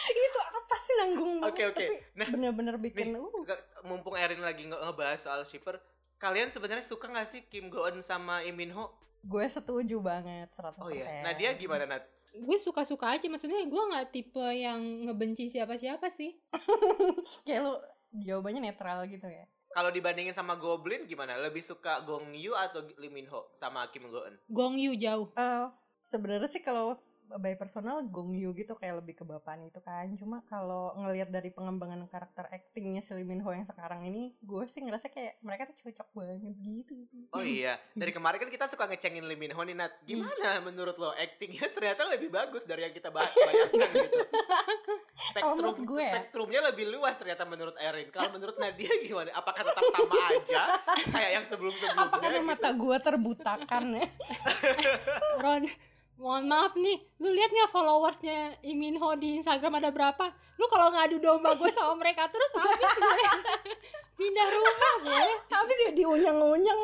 itu 0.02 0.40
apa 0.42 0.74
sih 0.76 0.94
nanggung 0.96 1.32
banget. 1.38 1.48
Oke 1.48 1.62
oke. 1.68 1.84
Tapi 1.86 1.96
Nah, 2.14 2.26
bener-bener 2.28 2.76
bikin 2.78 3.14
uh, 3.14 3.30
ke- 3.42 3.62
mumpung 3.84 4.16
Erin 4.16 4.40
lagi 4.40 4.64
nge- 4.64 4.80
ngebahas 4.80 5.20
soal 5.20 5.42
shipper, 5.44 5.78
kalian 6.22 6.54
sebenarnya 6.54 6.86
suka 6.86 7.10
nggak 7.10 7.26
sih 7.26 7.40
Kim 7.50 7.66
Go 7.66 7.82
Eun 7.82 7.98
sama 7.98 8.38
Lee 8.46 8.54
Min 8.54 8.70
Ho? 8.70 8.94
gue 9.22 9.46
setuju 9.46 10.02
banget 10.02 10.50
100%. 10.50 10.82
Oh 10.82 10.90
iya. 10.90 11.22
Nah 11.22 11.30
dia 11.34 11.54
gimana 11.54 11.86
Nat? 11.86 12.02
gue 12.32 12.58
suka-suka 12.58 13.12
aja, 13.12 13.28
maksudnya 13.28 13.60
gue 13.60 13.82
nggak 13.92 14.08
tipe 14.08 14.40
yang 14.40 14.80
ngebenci 15.04 15.52
siapa-siapa 15.52 16.08
sih. 16.08 16.32
Kayak 17.46 17.60
lu 17.68 17.74
jawabannya 18.24 18.72
netral 18.72 19.04
gitu 19.04 19.28
ya. 19.28 19.44
Kalau 19.72 19.92
dibandingin 19.92 20.32
sama 20.32 20.56
Goblin 20.56 21.04
gimana? 21.04 21.36
Lebih 21.36 21.60
suka 21.60 22.00
Gong 22.08 22.32
Yoo 22.32 22.56
atau 22.56 22.84
Lee 22.96 23.12
Min 23.12 23.28
Ho 23.28 23.52
sama 23.56 23.84
Kim 23.92 24.08
Go 24.08 24.24
Eun? 24.24 24.36
Gong 24.48 24.80
Yu 24.80 24.96
jauh. 24.96 25.28
Eh 25.36 25.68
sebenarnya 26.00 26.48
sih 26.48 26.64
kalau 26.64 26.96
by 27.38 27.54
personal 27.56 28.04
Gong 28.08 28.36
Yoo 28.36 28.52
gitu 28.52 28.76
kayak 28.76 29.04
lebih 29.04 29.20
ke 29.20 29.24
bapaknya 29.24 29.68
itu 29.68 29.80
kan 29.80 30.08
cuma 30.16 30.44
kalau 30.48 30.92
ngelihat 30.98 31.32
dari 31.32 31.52
pengembangan 31.52 32.04
karakter 32.08 32.48
actingnya 32.52 33.00
Lee 33.12 33.28
Min 33.28 33.44
Ho 33.44 33.52
yang 33.52 33.68
sekarang 33.68 34.08
ini 34.08 34.32
gue 34.40 34.64
sih 34.64 34.80
ngerasa 34.80 35.12
kayak 35.12 35.40
mereka 35.44 35.68
tuh 35.68 35.76
cocok 35.84 36.08
banget 36.16 36.56
gitu 36.64 36.96
Oh 37.32 37.44
iya, 37.44 37.80
dari 37.96 38.12
kemarin 38.12 38.40
kan 38.40 38.50
kita 38.52 38.68
suka 38.68 38.84
ngecengin 38.88 39.24
Lee 39.24 39.40
Min 39.40 39.52
Ho 39.56 39.60
nih 39.64 39.76
Nat. 39.76 39.92
Gimana 40.04 40.60
menurut 40.64 40.96
lo 41.00 41.12
actingnya 41.16 41.68
ternyata 41.76 42.08
lebih 42.08 42.28
bagus 42.28 42.64
dari 42.68 42.84
yang 42.84 42.94
kita 42.94 43.08
bayangkan 43.08 43.52
gitu. 43.96 44.20
Spektrum 45.32 45.76
gue 45.84 46.00
ya. 46.02 46.12
spektrumnya 46.12 46.60
lebih 46.72 46.92
luas 46.92 47.16
ternyata 47.16 47.48
menurut 47.48 47.76
Erin. 47.80 48.08
Kalau 48.12 48.32
menurut 48.32 48.56
Nadia 48.60 48.90
gimana? 49.00 49.32
Apakah 49.32 49.62
tetap 49.64 49.84
sama 49.92 50.16
aja 50.28 50.62
kayak 51.08 51.30
yang 51.40 51.44
sebelum-sebelumnya? 51.48 52.02
apa 52.02 52.16
karena 52.18 52.40
gitu? 52.40 52.50
mata 52.50 52.70
gue 52.74 52.96
terbutakan 52.98 53.84
ya 53.96 54.06
Ron, 55.42 55.62
mohon 56.20 56.44
maaf 56.48 56.76
nih, 56.76 56.98
lu 57.20 57.32
lihat 57.32 57.50
nggak 57.50 57.72
followersnya 57.72 58.60
Imin 58.64 58.96
Ho 59.00 59.16
di 59.16 59.40
Instagram 59.40 59.80
ada 59.80 59.90
berapa? 59.90 60.32
Lu 60.60 60.68
kalau 60.68 60.92
ngadu 60.92 61.18
domba 61.18 61.56
gue 61.56 61.70
sama 61.72 61.96
mereka 61.98 62.28
terus 62.28 62.50
habis 62.54 62.92
gue. 62.96 63.24
Pindah 64.18 64.48
rumah 64.54 64.94
gue. 65.02 65.24
tapi 65.50 65.72
dia 65.82 65.90
diunyang-unyang 65.96 66.80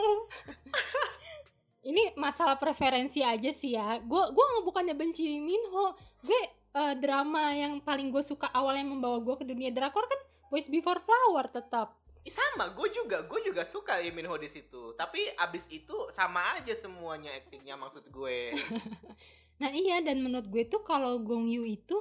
Ini 1.88 2.18
masalah 2.18 2.58
preferensi 2.58 3.22
aja 3.22 3.48
sih 3.54 3.78
ya. 3.78 4.02
Gue 4.02 4.22
gua 4.34 4.44
nggak 4.50 4.64
bukannya 4.66 4.94
benci 4.98 5.38
Min 5.38 5.62
Ho. 5.70 5.94
Gue 6.24 6.40
eh, 6.74 6.94
drama 6.98 7.54
yang 7.54 7.78
paling 7.80 8.10
gue 8.10 8.20
suka 8.20 8.50
awal 8.50 8.76
yang 8.76 8.90
membawa 8.90 9.22
gue 9.22 9.34
ke 9.38 9.44
dunia 9.46 9.70
drakor 9.70 10.04
kan 10.04 10.20
Boys 10.50 10.66
Before 10.66 10.98
Flower 11.00 11.46
tetap. 11.48 11.94
Sama, 12.28 12.72
gue 12.72 12.88
juga, 12.92 13.24
gue 13.24 13.40
juga 13.44 13.64
suka 13.64 14.00
Lee 14.00 14.12
Min 14.12 14.28
Ho 14.28 14.36
di 14.36 14.48
situ. 14.48 14.94
Tapi 14.96 15.32
abis 15.36 15.64
itu 15.68 15.96
sama 16.12 16.56
aja 16.56 16.72
semuanya 16.72 17.32
actingnya 17.36 17.76
maksud 17.76 18.08
gue. 18.08 18.52
Nah 19.58 19.70
iya 19.74 19.98
dan 19.98 20.22
menurut 20.22 20.46
gue 20.48 20.64
tuh 20.70 20.86
kalau 20.86 21.18
Gong 21.18 21.50
Yoo 21.50 21.66
itu 21.66 21.98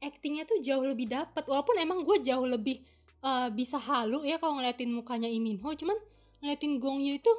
actingnya 0.00 0.44
tuh 0.44 0.60
jauh 0.60 0.84
lebih 0.84 1.08
dapet 1.08 1.44
walaupun 1.48 1.76
emang 1.80 2.04
gue 2.04 2.20
jauh 2.20 2.44
lebih 2.44 2.84
eh, 3.24 3.48
bisa 3.52 3.80
halu 3.80 4.24
ya 4.24 4.36
kalau 4.36 4.60
ngeliatin 4.60 4.92
mukanya 4.92 5.28
Imin 5.28 5.60
Ho 5.64 5.72
cuman 5.72 5.96
ngeliatin 6.44 6.76
Gong 6.76 7.00
Yoo 7.00 7.16
itu 7.16 7.32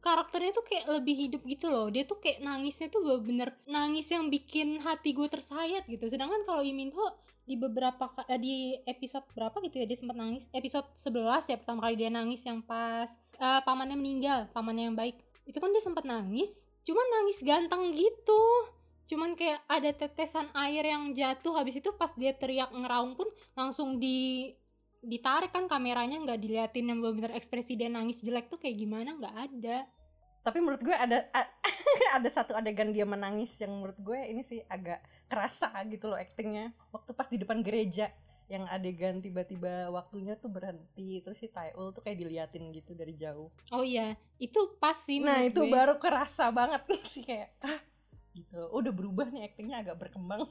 karakternya 0.00 0.52
tuh 0.56 0.64
kayak 0.64 0.88
lebih 1.00 1.14
hidup 1.28 1.42
gitu 1.44 1.68
loh. 1.68 1.92
Dia 1.92 2.08
tuh 2.08 2.18
kayak 2.18 2.40
nangisnya 2.40 2.88
tuh 2.88 3.04
bener 3.20 3.54
nangis 3.68 4.08
yang 4.08 4.32
bikin 4.32 4.80
hati 4.80 5.12
gue 5.12 5.28
tersayat 5.28 5.84
gitu. 5.86 6.08
Sedangkan 6.08 6.42
kalau 6.48 6.64
Imin 6.64 6.92
Ho 6.96 7.06
di 7.44 7.56
beberapa 7.56 8.12
eh, 8.28 8.40
di 8.40 8.56
episode 8.86 9.26
berapa 9.34 9.56
gitu 9.64 9.80
ya 9.80 9.86
dia 9.86 9.98
sempat 10.00 10.16
nangis. 10.16 10.48
Episode 10.50 10.88
11 10.96 11.52
ya 11.52 11.56
pertama 11.60 11.80
kali 11.84 11.94
dia 12.00 12.10
nangis 12.10 12.40
yang 12.44 12.64
pas 12.64 13.12
eh, 13.38 13.60
pamannya 13.62 13.96
meninggal 13.96 14.48
pamannya 14.50 14.92
yang 14.92 14.96
baik. 14.96 15.20
Itu 15.44 15.60
kan 15.60 15.70
dia 15.70 15.84
sempat 15.84 16.08
nangis 16.08 16.50
cuman 16.80 17.06
nangis 17.20 17.38
ganteng 17.44 17.92
gitu. 17.92 18.42
Cuman 19.10 19.34
kayak 19.34 19.66
ada 19.66 19.90
tetesan 19.90 20.46
air 20.54 20.86
yang 20.86 21.10
jatuh. 21.10 21.58
Habis 21.58 21.82
itu 21.82 21.90
pas 21.98 22.14
dia 22.14 22.30
teriak 22.30 22.70
ngeraung 22.70 23.18
pun 23.18 23.26
langsung 23.58 23.98
di 23.98 24.54
ditarik 25.00 25.50
kan 25.52 25.64
kameranya 25.64 26.20
nggak 26.20 26.40
diliatin 26.40 26.92
yang 26.92 26.98
benar-benar 27.00 27.32
ekspresi 27.36 27.76
dia 27.76 27.88
nangis 27.88 28.20
jelek 28.20 28.52
tuh 28.52 28.60
kayak 28.60 28.76
gimana? 28.76 29.16
Nggak 29.16 29.36
ada. 29.36 29.78
Tapi 30.40 30.58
menurut 30.60 30.80
gue 30.80 30.96
ada 30.96 31.28
ada 32.16 32.28
satu 32.28 32.56
adegan 32.56 32.92
dia 32.92 33.04
menangis 33.04 33.60
yang 33.60 33.72
menurut 33.76 33.96
gue 34.00 34.20
ini 34.28 34.40
sih 34.40 34.60
agak 34.68 35.00
kerasa 35.28 35.72
gitu 35.88 36.08
loh 36.12 36.16
aktingnya. 36.20 36.72
Waktu 36.92 37.10
pas 37.12 37.28
di 37.28 37.36
depan 37.40 37.60
gereja 37.64 38.12
yang 38.50 38.66
adegan 38.66 39.22
tiba-tiba 39.22 39.94
waktunya 39.94 40.34
tuh 40.34 40.50
berhenti 40.50 41.22
terus 41.22 41.38
si 41.38 41.46
Taeul 41.46 41.94
tuh 41.94 42.02
kayak 42.02 42.18
diliatin 42.18 42.74
gitu 42.74 42.98
dari 42.98 43.14
jauh. 43.14 43.46
Oh 43.70 43.86
iya 43.86 44.18
itu 44.42 44.74
pas 44.82 44.98
sih 44.98 45.22
nah 45.22 45.38
itu 45.46 45.62
gue. 45.62 45.70
baru 45.70 46.02
kerasa 46.02 46.50
banget 46.50 46.82
sih 47.12 47.22
kayak 47.22 47.54
ah 47.62 47.78
gitu. 48.34 48.58
Oh, 48.70 48.82
udah 48.82 48.90
berubah 48.90 49.30
nih 49.30 49.46
aktingnya 49.54 49.86
agak 49.86 50.02
berkembang 50.02 50.50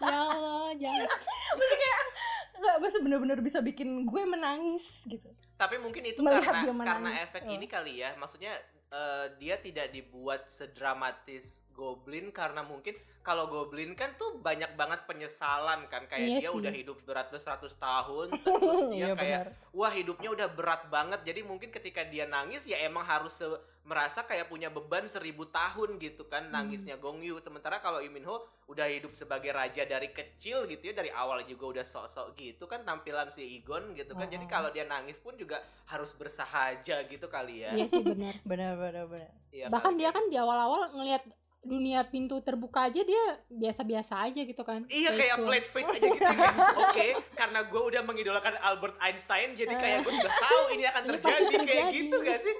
ya 0.00 0.16
Allah 0.24 0.70
jangan 0.74 1.08
nggak 2.58 2.76
masa 2.78 2.98
bener-bener 2.98 3.38
bisa 3.38 3.58
bikin 3.60 4.02
gue 4.02 4.22
menangis 4.24 5.06
gitu 5.06 5.30
Tapi 5.54 5.74
mungkin 5.76 6.02
itu 6.04 6.22
Melihat 6.22 6.42
karena 6.54 6.70
menangis. 6.72 6.88
karena 6.88 7.10
efek 7.20 7.42
Oh. 7.42 7.50
ini 7.52 7.66
kali 7.66 7.92
ya. 7.98 8.14
Maksudnya 8.14 8.54
eh, 8.88 9.26
dia 9.36 9.58
tidak 9.58 9.90
dibuat 9.90 10.46
sedramatis 10.46 11.66
Goblin 11.78 12.28
karena 12.30 12.60
mungkin 12.60 12.92
kalau 13.20 13.46
Goblin 13.46 13.92
kan 13.92 14.10
tuh 14.14 14.34
banyak 14.38 14.74
banget 14.74 15.06
penyesalan 15.06 15.86
kan 15.86 16.04
kayak 16.04 16.26
Iya 16.26 16.38
dia 16.40 16.50
sih. 16.50 16.58
udah 16.58 16.72
hidup 16.72 16.98
beratus-ratus 17.04 17.78
tahun 17.78 18.34
terus 18.42 18.80
dia 18.88 18.98
Iya, 18.98 19.08
kayak 19.14 19.40
benar. 19.44 19.70
wah 19.70 19.92
hidupnya 19.92 20.28
udah 20.28 20.48
berat 20.50 20.82
banget 20.88 21.20
jadi 21.22 21.40
mungkin 21.42 21.70
ketika 21.70 22.02
dia 22.02 22.26
nangis 22.26 22.64
ya 22.64 22.80
emang 22.80 23.04
harus 23.04 23.38
se- 23.38 23.60
merasa 23.84 24.20
kayak 24.20 24.46
punya 24.46 24.68
beban 24.68 25.06
seribu 25.06 25.46
tahun 25.46 25.96
gitu 25.96 26.26
kan 26.26 26.44
Hmm. 26.44 26.52
nangisnya 26.52 26.96
Gong 26.96 27.20
Yu 27.20 27.38
sementara 27.38 27.78
kalau 27.78 27.96
Lee 27.98 28.10
Min 28.10 28.20
Ho 28.22 28.36
udah 28.66 28.84
hidup 28.84 29.14
sebagai 29.14 29.48
raja 29.50 29.80
dari 29.82 30.10
kecil 30.10 30.66
gitu 30.66 30.82
ya 30.84 30.94
dari 30.94 31.08
awal 31.10 31.40
juga 31.42 31.64
udah 31.70 31.84
sok-sok 31.86 32.34
gitu 32.34 32.64
kan 32.64 32.82
tampilan 32.82 33.28
si 33.28 33.56
Igon 33.56 33.94
gitu 33.94 34.12
kan 34.12 34.26
jadi 34.26 34.42
Oh. 34.42 34.50
kalau 34.50 34.68
dia 34.68 34.84
nangis 34.84 35.16
pun 35.16 35.32
juga 35.34 35.56
harus 35.86 36.12
bersahaja 36.12 37.00
gitu 37.02 37.26
kali 37.26 37.62
ya 37.62 37.72
iya 37.72 37.86
sih 37.86 38.02
benar 38.02 38.34
benar 38.50 38.72
benar 38.74 39.04
benar 39.06 39.30
Iya 39.48 39.66
bahkan 39.68 39.92
kali 39.92 40.00
dia 40.00 40.04
ya. 40.04 40.10
kan 40.10 40.24
di 40.26 40.36
awal-awal 40.36 40.80
ngelihat 40.92 41.24
dunia 41.68 42.00
pintu 42.08 42.40
terbuka 42.40 42.88
aja 42.88 43.04
dia 43.04 43.24
biasa-biasa 43.52 44.24
aja 44.24 44.40
gitu 44.40 44.62
kan. 44.64 44.88
Iya 44.88 45.12
kayak 45.12 45.36
gitu. 45.36 45.44
flat 45.44 45.66
face 45.68 45.90
aja 45.92 46.08
gitu 46.08 46.24
kayak, 46.24 46.54
Oke 46.80 47.06
karena 47.36 47.60
gue 47.68 47.82
udah 47.92 48.02
mengidolakan 48.02 48.54
Albert 48.64 48.96
Einstein 49.04 49.52
Jadi 49.52 49.74
kayak 49.76 50.08
gue 50.08 50.12
sudah 50.16 50.32
tahu 50.32 50.62
ini 50.72 50.84
akan 50.88 51.02
Ini 51.08 51.18
pasti 51.20 51.44
terjadi 51.44 51.52
Kayak 51.52 51.68
terjadi. 51.68 51.98
gitu 52.00 52.16
gak 52.24 52.40
sih? 52.40 52.56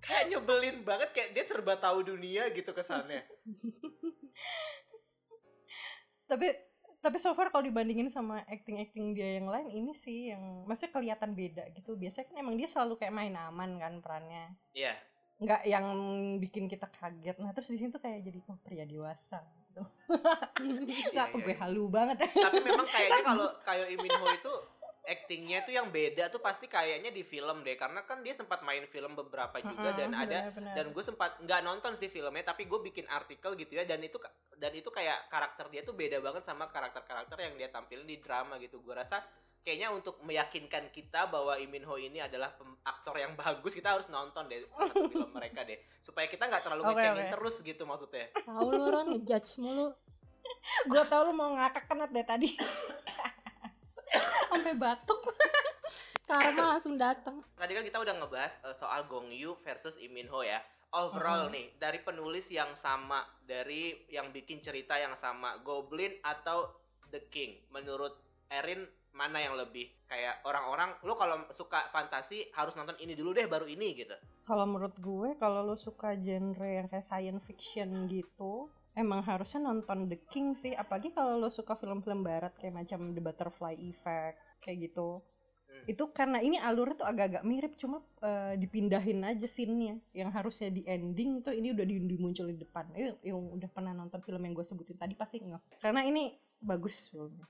Kayak 0.00 0.24
nyebelin 0.32 0.76
banget 0.82 1.08
Kayak 1.12 1.28
dia 1.36 1.44
serba 1.44 1.74
tahu 1.76 1.98
dunia 2.02 2.42
gitu 2.56 2.70
kesannya. 2.72 3.22
Tapi 6.26 6.48
tapi 7.04 7.22
so 7.22 7.30
far 7.38 7.54
kalau 7.54 7.62
dibandingin 7.62 8.10
sama 8.10 8.42
acting 8.50 8.82
acting 8.82 9.14
dia 9.14 9.38
yang 9.38 9.46
lain 9.46 9.70
ini 9.70 9.94
sih 9.94 10.34
yang 10.34 10.66
maksudnya 10.66 10.90
kelihatan 10.96 11.38
beda 11.38 11.70
gitu. 11.76 11.94
Biasanya 11.94 12.34
kan 12.34 12.36
emang 12.42 12.58
dia 12.58 12.66
selalu 12.66 12.98
kayak 12.98 13.14
main 13.14 13.36
aman 13.36 13.78
kan 13.78 13.94
perannya. 14.02 14.58
Iya 14.74 14.96
nggak 15.36 15.62
yang 15.68 15.86
bikin 16.40 16.64
kita 16.64 16.88
kaget. 16.88 17.36
Nah 17.36 17.52
terus 17.52 17.68
di 17.68 17.76
sini 17.76 17.92
tuh 17.92 18.00
kayak 18.00 18.24
jadi 18.24 18.38
oh 18.48 18.56
pria 18.64 18.84
dewasa. 18.88 19.44
Gitu. 19.44 19.82
nggak 21.12 21.12
Iya, 21.12 21.28
apa 21.28 21.36
iya, 21.36 21.44
gue 21.44 21.52
iya. 21.52 21.60
halu 21.60 21.84
banget. 21.92 22.16
Tapi 22.24 22.58
memang 22.64 22.88
kayaknya 22.88 23.22
kalau 23.22 23.48
kayak 23.60 23.84
Lee 23.92 24.00
Min 24.00 24.16
Ho 24.16 24.26
itu 24.32 24.52
actingnya 25.06 25.62
tuh 25.62 25.70
yang 25.70 25.86
beda 25.94 26.26
tuh 26.34 26.42
pasti 26.42 26.66
kayaknya 26.66 27.12
di 27.12 27.20
film 27.20 27.60
deh. 27.60 27.76
Karena 27.76 28.00
kan 28.08 28.24
dia 28.24 28.32
sempat 28.32 28.64
main 28.64 28.88
film 28.88 29.12
beberapa 29.12 29.60
juga 29.60 29.92
dan 29.92 30.16
ada 30.16 30.48
dan 30.56 30.86
gue 30.88 31.04
sempat 31.04 31.36
nggak 31.44 31.60
nonton 31.60 31.92
sih 32.00 32.08
filmnya 32.08 32.56
tapi 32.56 32.64
gue 32.64 32.80
bikin 32.80 33.04
artikel 33.12 33.52
gitu 33.60 33.76
ya. 33.76 33.84
Dan 33.84 34.00
itu 34.00 34.16
dan 34.56 34.72
itu 34.72 34.88
kayak 34.88 35.28
karakter 35.28 35.68
dia 35.68 35.84
tuh 35.84 35.92
beda 35.92 36.16
banget 36.24 36.48
sama 36.48 36.72
karakter-karakter 36.72 37.36
yang 37.44 37.60
dia 37.60 37.68
tampilin 37.68 38.08
di 38.08 38.24
drama 38.24 38.56
gitu. 38.56 38.80
Gue 38.80 38.96
rasa 38.96 39.20
kayaknya 39.66 39.90
untuk 39.90 40.22
meyakinkan 40.22 40.94
kita 40.94 41.26
bahwa 41.26 41.58
Lee 41.58 41.66
Min 41.66 41.82
Ho 41.82 41.98
ini 41.98 42.22
adalah 42.22 42.54
aktor 42.80 43.18
yang 43.18 43.34
bagus 43.34 43.74
kita 43.74 43.98
harus 43.98 44.06
nonton 44.06 44.46
deh 44.46 44.62
satu 44.62 44.94
film 45.10 45.34
mereka 45.34 45.66
deh. 45.66 45.74
Supaya 45.98 46.30
kita 46.30 46.46
nggak 46.46 46.62
terlalu 46.62 46.82
Oke, 46.86 46.90
ngecengin 46.94 47.26
oke. 47.26 47.32
terus 47.34 47.56
gitu 47.60 47.82
maksudnya. 47.82 48.30
Tahu 48.38 48.66
lu 48.70 48.86
Ron 48.86 49.06
ngejudge 49.10 49.58
mulu. 49.58 49.90
Gue 50.90 51.02
tau 51.10 51.26
lu 51.26 51.34
mau 51.34 51.50
ngakak 51.52 51.90
kenat 51.90 52.14
deh 52.14 52.22
tadi. 52.22 52.46
Sampai 54.46 54.74
batuk. 54.78 55.18
Karma 56.26 56.74
langsung 56.74 56.98
datang 56.98 57.38
tadi 57.54 57.70
kan 57.70 57.86
kita 57.86 58.02
udah 58.02 58.14
ngebahas 58.18 58.58
eh, 58.66 58.74
soal 58.74 59.06
Gong 59.06 59.30
Yu 59.30 59.54
versus 59.62 59.94
Lee 59.94 60.10
Min 60.10 60.26
Ho 60.26 60.42
ya. 60.42 60.58
Overall 60.90 61.46
Mhm. 61.46 61.54
nih 61.54 61.66
dari 61.78 61.98
penulis 62.00 62.46
yang 62.48 62.74
sama 62.74 63.22
dari 63.42 64.06
yang 64.08 64.30
bikin 64.30 64.58
cerita 64.58 64.94
yang 64.94 65.14
sama 65.14 65.58
Goblin 65.60 66.14
atau 66.22 66.70
The 67.10 67.26
King 67.26 67.70
menurut 67.70 68.14
Erin 68.48 68.86
mana 69.16 69.40
yang 69.40 69.56
lebih 69.56 69.88
kayak 70.06 70.44
orang-orang 70.44 70.92
lu 71.02 71.16
kalau 71.16 71.48
suka 71.50 71.88
fantasi 71.88 72.52
harus 72.52 72.76
nonton 72.76 72.94
ini 73.00 73.16
dulu 73.16 73.32
deh 73.32 73.48
baru 73.48 73.64
ini 73.64 73.96
gitu. 73.96 74.12
Kalau 74.44 74.68
menurut 74.68 74.94
gue 75.00 75.34
kalau 75.40 75.64
lo 75.64 75.74
suka 75.74 76.14
genre 76.20 76.68
yang 76.68 76.86
kayak 76.86 77.02
science 77.02 77.42
fiction 77.48 78.06
gitu 78.06 78.68
emang 78.92 79.24
harusnya 79.24 79.64
nonton 79.64 80.06
The 80.12 80.20
King 80.28 80.52
sih. 80.54 80.76
Apalagi 80.76 81.10
kalau 81.16 81.40
lo 81.40 81.48
suka 81.48 81.74
film-film 81.74 82.22
barat 82.22 82.52
kayak 82.60 82.84
macam 82.84 83.16
The 83.16 83.22
Butterfly 83.24 83.74
Effect 83.90 84.36
kayak 84.60 84.92
gitu. 84.92 85.24
Hmm. 85.66 85.82
itu 85.90 86.04
karena 86.14 86.38
ini 86.38 86.62
alurnya 86.62 86.94
tuh 86.94 87.08
agak-agak 87.10 87.42
mirip 87.42 87.74
cuma 87.74 87.98
eh, 88.22 88.54
dipindahin 88.54 89.20
aja 89.26 89.50
scene-nya. 89.50 89.98
Yang 90.14 90.30
harusnya 90.30 90.68
di 90.70 90.86
ending 90.86 91.42
tuh 91.42 91.52
ini 91.52 91.74
udah 91.74 91.82
di, 91.82 91.96
dimuncul 92.06 92.46
di 92.46 92.56
depan. 92.56 92.86
Eh, 92.94 93.18
yang 93.26 93.50
udah 93.50 93.66
pernah 93.74 93.90
nonton 93.90 94.22
film 94.22 94.40
yang 94.46 94.54
gue 94.54 94.62
sebutin 94.62 94.94
tadi 94.94 95.18
pasti 95.18 95.42
nggak 95.42 95.82
karena 95.82 96.06
ini 96.06 96.38
bagus 96.62 97.10
filmnya 97.12 97.44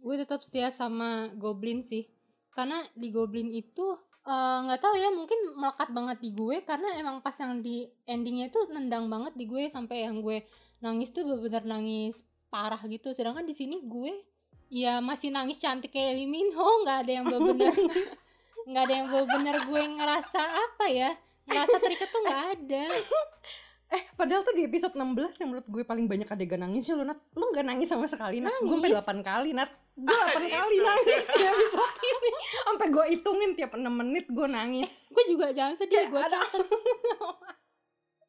gue 0.00 0.14
tetap 0.20 0.40
setia 0.44 0.68
sama 0.72 1.30
Goblin 1.36 1.84
sih. 1.84 2.08
Karena 2.52 2.80
di 2.96 3.12
Goblin 3.12 3.52
itu 3.52 3.96
eh, 4.26 4.58
nggak 4.64 4.80
tahu 4.80 4.94
ya 4.96 5.08
mungkin 5.12 5.38
melekat 5.56 5.88
banget 5.92 6.18
di 6.24 6.30
gue 6.32 6.56
karena 6.64 6.96
emang 6.98 7.20
pas 7.20 7.36
yang 7.36 7.60
di 7.60 7.86
endingnya 8.08 8.48
itu 8.48 8.60
nendang 8.72 9.06
banget 9.06 9.36
di 9.36 9.44
gue 9.44 9.68
sampai 9.68 10.08
yang 10.08 10.24
gue 10.24 10.44
nangis 10.80 11.12
tuh 11.12 11.24
bener-bener 11.24 11.64
nangis 11.64 12.24
parah 12.48 12.80
gitu. 12.88 13.12
Sedangkan 13.12 13.44
di 13.44 13.54
sini 13.56 13.84
gue 13.84 14.12
ya 14.72 14.98
masih 14.98 15.30
nangis 15.30 15.62
cantik 15.62 15.94
kayak 15.94 16.18
Lee 16.18 16.26
Min 16.26 16.50
Ho 16.54 16.82
nggak 16.82 16.98
ada 17.06 17.12
yang 17.22 17.24
bener-bener 17.26 17.74
nggak 18.68 18.82
ada 18.82 18.94
yang 18.94 19.06
bener-bener 19.06 19.56
gue 19.62 19.82
ngerasa 19.94 20.42
apa 20.42 20.86
ya 20.90 21.14
ngerasa 21.46 21.76
terikat 21.78 22.08
tuh 22.10 22.20
nggak 22.26 22.42
ada 22.58 22.84
Eh, 23.86 24.02
padahal 24.12 24.42
tuh 24.42 24.50
di 24.50 24.62
episode 24.62 24.92
16 24.92 25.06
yang 25.36 25.48
menurut 25.48 25.64
gue 25.64 25.82
paling 25.82 26.04
banyak 26.04 26.26
adegan 26.26 26.58
nangisnya 26.58 26.94
lo, 26.94 27.04
Nat. 27.04 27.22
Lo 27.32 27.50
gak 27.50 27.62
nangis 27.62 27.86
sama 27.86 28.04
sekali, 28.04 28.38
Nat. 28.38 28.50
Gue 28.58 28.74
sampai 28.74 28.90
Nangis. 28.90 29.06
8 29.06 29.22
kali, 29.24 29.50
Nat. 29.52 29.70
Gue 29.94 30.10
8 30.10 30.26
Ada 30.36 30.48
kali 30.52 30.74
itu. 30.74 30.84
nangis 30.84 31.24
di 31.28 31.42
episode 31.44 31.94
ini. 32.04 32.30
Sampai 32.60 32.86
gue 32.88 33.04
hitungin 33.08 33.50
tiap 33.52 33.72
6 33.72 33.86
menit 33.86 34.26
gue 34.26 34.46
nangis. 34.46 34.92
gue 35.08 35.24
juga 35.26 35.50
jangan 35.50 35.74
sedih 35.74 36.06
gue 36.06 36.18
ada- 36.18 36.42
catat 36.42 36.66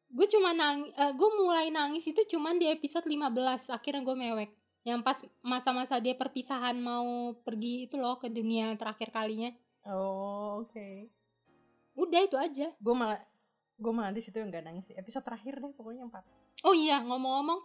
gue 0.08 0.26
cuma 0.26 0.50
nang 0.50 0.82
gue 0.88 1.30
mulai 1.36 1.68
nangis 1.68 2.02
itu 2.02 2.24
cuman 2.26 2.56
di 2.56 2.66
episode 2.66 3.04
15 3.04 3.28
akhirnya 3.68 4.00
gue 4.00 4.16
mewek 4.16 4.50
yang 4.82 4.98
pas 4.98 5.14
masa-masa 5.42 6.00
dia 6.00 6.16
perpisahan 6.16 6.74
mau 6.74 7.04
pergi 7.36 7.84
itu 7.84 7.94
loh 7.94 8.16
ke 8.16 8.26
dunia 8.26 8.72
terakhir 8.74 9.12
kalinya 9.12 9.52
Oh, 9.84 10.64
oke. 10.64 10.88
udah 11.94 12.20
itu 12.20 12.36
aja 12.36 12.68
Gue 12.74 12.92
malah 12.92 13.20
gue 13.78 13.92
malah 13.94 14.10
di 14.10 14.18
situ 14.18 14.42
yang 14.42 14.50
gak 14.50 14.66
nangis 14.66 14.90
sih. 14.90 14.96
Episode 14.98 15.22
terakhir 15.22 15.62
deh 15.62 15.72
pokoknya 15.72 16.04
4. 16.10 16.66
oh 16.66 16.74
iya 16.74 16.98
ngomong-ngomong 17.06 17.62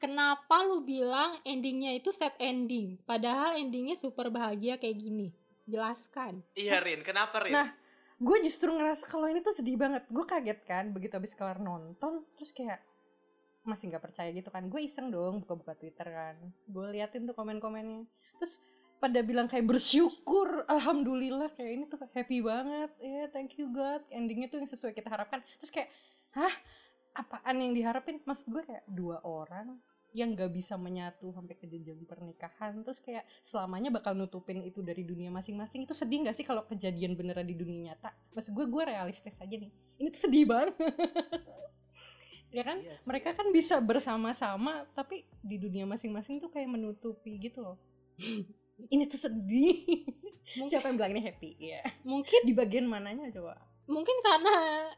kenapa 0.00 0.64
lu 0.64 0.80
bilang 0.80 1.36
endingnya 1.44 1.92
itu 1.92 2.08
set 2.08 2.32
ending 2.40 2.96
padahal 3.04 3.52
endingnya 3.60 3.94
super 4.00 4.32
bahagia 4.32 4.80
kayak 4.80 4.96
gini 4.96 5.28
jelaskan 5.68 6.40
iya 6.56 6.80
Rin 6.80 7.04
kenapa 7.04 7.44
Rin 7.44 7.52
Nah, 7.52 7.68
gue 8.16 8.36
justru 8.40 8.72
ngerasa 8.72 9.08
kalau 9.08 9.28
ini 9.28 9.40
tuh 9.40 9.56
sedih 9.56 9.76
banget. 9.80 10.04
Gue 10.12 10.24
kaget 10.24 10.60
kan 10.64 10.92
begitu 10.92 11.16
habis 11.16 11.32
kelar 11.36 11.56
nonton 11.60 12.24
terus 12.36 12.52
kayak 12.52 12.80
masih 13.64 13.92
nggak 13.92 14.04
percaya 14.04 14.32
gitu 14.32 14.48
kan. 14.48 14.68
Gue 14.72 14.88
iseng 14.88 15.12
dong 15.12 15.44
buka-buka 15.44 15.76
Twitter 15.76 16.08
kan. 16.08 16.36
Gue 16.68 16.96
liatin 16.96 17.28
tuh 17.28 17.36
komen-komennya. 17.36 18.08
Terus 18.40 18.60
pada 19.00 19.24
bilang 19.24 19.48
kayak 19.48 19.64
bersyukur, 19.64 20.68
alhamdulillah 20.68 21.48
kayak 21.56 21.72
ini 21.72 21.84
tuh 21.88 21.98
happy 22.12 22.44
banget. 22.44 22.92
Ya, 23.00 23.24
thank 23.32 23.56
you 23.56 23.72
God. 23.72 24.04
Endingnya 24.12 24.52
tuh 24.52 24.60
yang 24.60 24.68
sesuai 24.68 24.92
kita 24.92 25.08
harapkan. 25.08 25.40
Terus 25.56 25.72
kayak, 25.72 25.88
hah? 26.36 26.52
Apaan 27.16 27.58
yang 27.58 27.72
diharapin? 27.74 28.20
Maksud 28.22 28.52
gue 28.52 28.62
kayak 28.62 28.84
dua 28.86 29.18
orang 29.26 29.80
yang 30.10 30.34
gak 30.34 30.50
bisa 30.50 30.74
menyatu 30.74 31.30
sampai 31.30 31.54
ke 31.54 31.70
jenjang 31.70 32.02
pernikahan 32.02 32.82
terus 32.82 32.98
kayak 32.98 33.22
selamanya 33.46 33.94
bakal 33.94 34.10
nutupin 34.10 34.58
itu 34.66 34.82
dari 34.82 35.06
dunia 35.06 35.30
masing-masing 35.30 35.86
itu 35.86 35.94
sedih 35.94 36.26
gak 36.26 36.34
sih 36.34 36.42
kalau 36.42 36.66
kejadian 36.66 37.14
beneran 37.14 37.46
di 37.46 37.54
dunia 37.54 37.94
nyata 37.94 38.10
maksud 38.34 38.50
gue 38.58 38.66
gue 38.66 38.82
realistis 38.90 39.38
aja 39.38 39.54
nih 39.54 39.70
ini 39.70 40.08
tuh 40.10 40.20
sedih 40.26 40.50
banget 40.50 40.74
ya 42.56 42.62
kan 42.66 42.82
Iya 42.82 42.98
sih. 42.98 43.06
mereka 43.06 43.38
kan 43.38 43.46
bisa 43.54 43.78
bersama-sama 43.78 44.82
tapi 44.98 45.22
di 45.38 45.62
dunia 45.62 45.86
masing-masing 45.86 46.42
tuh 46.42 46.50
kayak 46.50 46.66
menutupi 46.66 47.38
gitu 47.38 47.62
loh 47.62 47.78
ini 48.88 49.04
tuh 49.04 49.20
sedih. 49.20 50.08
Mungkin- 50.56 50.66
siapa 50.66 50.90
yang 50.90 50.96
bilang 50.98 51.12
ini 51.14 51.22
happy? 51.22 51.50
Ya 51.60 51.82
mungkin 52.02 52.40
di 52.42 52.50
bagian 52.50 52.86
mananya 52.86 53.30
coba? 53.30 53.54
Mungkin 53.86 54.16
karena 54.22 54.54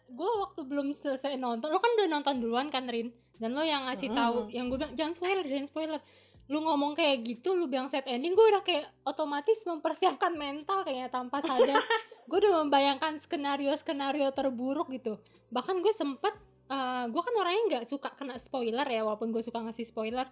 gue 0.06 0.30
waktu 0.40 0.60
belum 0.64 0.92
selesai 0.92 1.36
nonton 1.36 1.68
lo 1.68 1.80
kan 1.80 1.92
udah 1.92 2.08
nonton 2.08 2.40
duluan 2.40 2.68
kan 2.68 2.86
Rin? 2.86 3.12
Dan 3.36 3.52
lo 3.52 3.60
yang 3.60 3.84
ngasih 3.84 4.12
Mm-mm. 4.12 4.20
tahu 4.20 4.38
yang 4.48 4.68
gue 4.68 4.78
bilang 4.78 4.94
jangan 4.94 5.12
spoiler 5.12 5.44
jangan 5.44 5.66
spoiler. 5.68 6.00
Lu 6.48 6.60
ngomong 6.60 6.92
kayak 6.92 7.24
gitu 7.24 7.52
lu 7.52 7.66
bilang 7.66 7.88
set 7.88 8.04
ending 8.04 8.32
gue 8.32 8.46
udah 8.48 8.60
kayak 8.60 8.84
otomatis 9.02 9.60
mempersiapkan 9.64 10.32
mental 10.32 10.84
kayaknya 10.84 11.08
tanpa 11.08 11.40
sadar. 11.40 11.80
Gue 12.30 12.38
udah 12.38 12.62
membayangkan 12.64 13.18
skenario 13.18 13.74
skenario 13.74 14.30
terburuk 14.30 14.88
gitu. 14.88 15.18
Bahkan 15.50 15.82
gue 15.82 15.90
sempet 15.90 16.32
uh, 16.70 17.04
gue 17.10 17.22
kan 17.22 17.34
orangnya 17.36 17.62
nggak 17.68 17.84
suka 17.84 18.14
kena 18.14 18.38
spoiler 18.38 18.86
ya 18.86 19.02
walaupun 19.02 19.34
gue 19.34 19.42
suka 19.42 19.58
ngasih 19.60 19.84
spoiler 19.84 20.24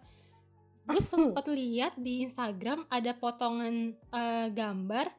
gue 0.82 1.02
sempet 1.12 1.44
lihat 1.46 1.96
di 1.96 2.22
Instagram 2.22 2.86
ada 2.88 3.12
potongan 3.12 3.92
uh, 4.10 4.48
gambar 4.48 5.12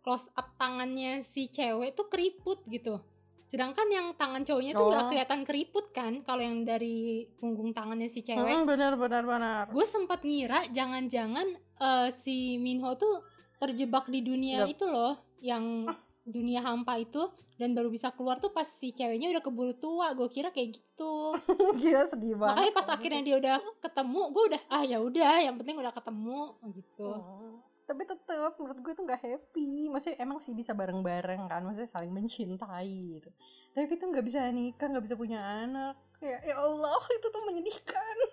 close 0.00 0.28
up 0.32 0.54
tangannya 0.54 1.20
si 1.20 1.46
cewek 1.46 1.94
tuh 1.94 2.06
keriput 2.06 2.62
gitu 2.66 3.00
sedangkan 3.42 3.86
yang 3.86 4.06
tangan 4.14 4.42
cowoknya 4.42 4.74
tuh 4.74 4.86
nggak 4.86 5.02
Oh. 5.02 5.08
kelihatan 5.08 5.40
keriput 5.42 5.86
kan 5.90 6.18
kalau 6.20 6.42
yang 6.42 6.62
dari 6.62 7.26
punggung 7.38 7.70
tangannya 7.70 8.06
si 8.06 8.20
cewek 8.20 8.42
Mm, 8.42 8.66
benar 8.66 8.98
benar 8.98 9.22
benar 9.22 9.64
gue 9.70 9.86
sempat 9.86 10.22
ngira 10.22 10.66
jangan-jangan 10.70 11.46
eh, 11.76 12.08
si 12.10 12.58
Minho 12.58 12.94
tuh 12.94 13.22
terjebak 13.56 14.10
di 14.10 14.20
dunia 14.20 14.66
Yap. 14.66 14.74
itu 14.74 14.84
loh 14.84 15.14
yang 15.38 15.86
dunia 16.26 16.60
hampa 16.60 16.98
itu 16.98 17.30
dan 17.56 17.72
baru 17.72 17.88
bisa 17.88 18.12
keluar 18.12 18.36
tuh 18.36 18.52
pas 18.52 18.68
si 18.68 18.92
ceweknya 18.92 19.32
udah 19.32 19.42
keburu 19.42 19.72
tua. 19.78 20.12
Gue 20.12 20.28
kira 20.28 20.52
kayak 20.52 20.76
gitu. 20.76 21.32
Gila 21.80 22.04
sedih 22.04 22.36
banget 22.36 22.52
makanya 22.52 22.72
pas 22.76 22.88
akhirnya 22.92 23.22
dia 23.24 23.36
udah 23.40 23.56
ketemu 23.80 24.20
gue 24.34 24.44
udah 24.52 24.62
ah 24.68 24.82
ya 24.84 24.98
udah 25.00 25.34
yang 25.40 25.56
penting 25.56 25.76
udah 25.80 25.92
ketemu 25.94 26.40
gitu. 26.74 27.08
Oh. 27.08 27.56
tapi 27.86 28.02
tetap 28.02 28.58
menurut 28.58 28.82
gue 28.82 28.92
tuh 28.98 29.04
nggak 29.06 29.22
happy. 29.22 29.86
Maksudnya 29.88 30.18
emang 30.18 30.42
sih 30.42 30.50
bisa 30.52 30.74
bareng-bareng 30.74 31.46
kan 31.46 31.62
maksudnya 31.62 31.86
saling 31.86 32.10
mencintai 32.10 33.22
gitu. 33.22 33.30
Tapi 33.72 33.86
itu 33.94 34.04
nggak 34.04 34.26
bisa 34.26 34.42
nikah 34.50 34.90
nggak 34.90 35.04
bisa 35.06 35.14
punya 35.14 35.38
anak 35.38 35.94
kayak 36.20 36.40
ya 36.42 36.56
Allah 36.56 37.02
itu 37.12 37.26
tuh 37.28 37.42
menyedihkan. 37.44 38.16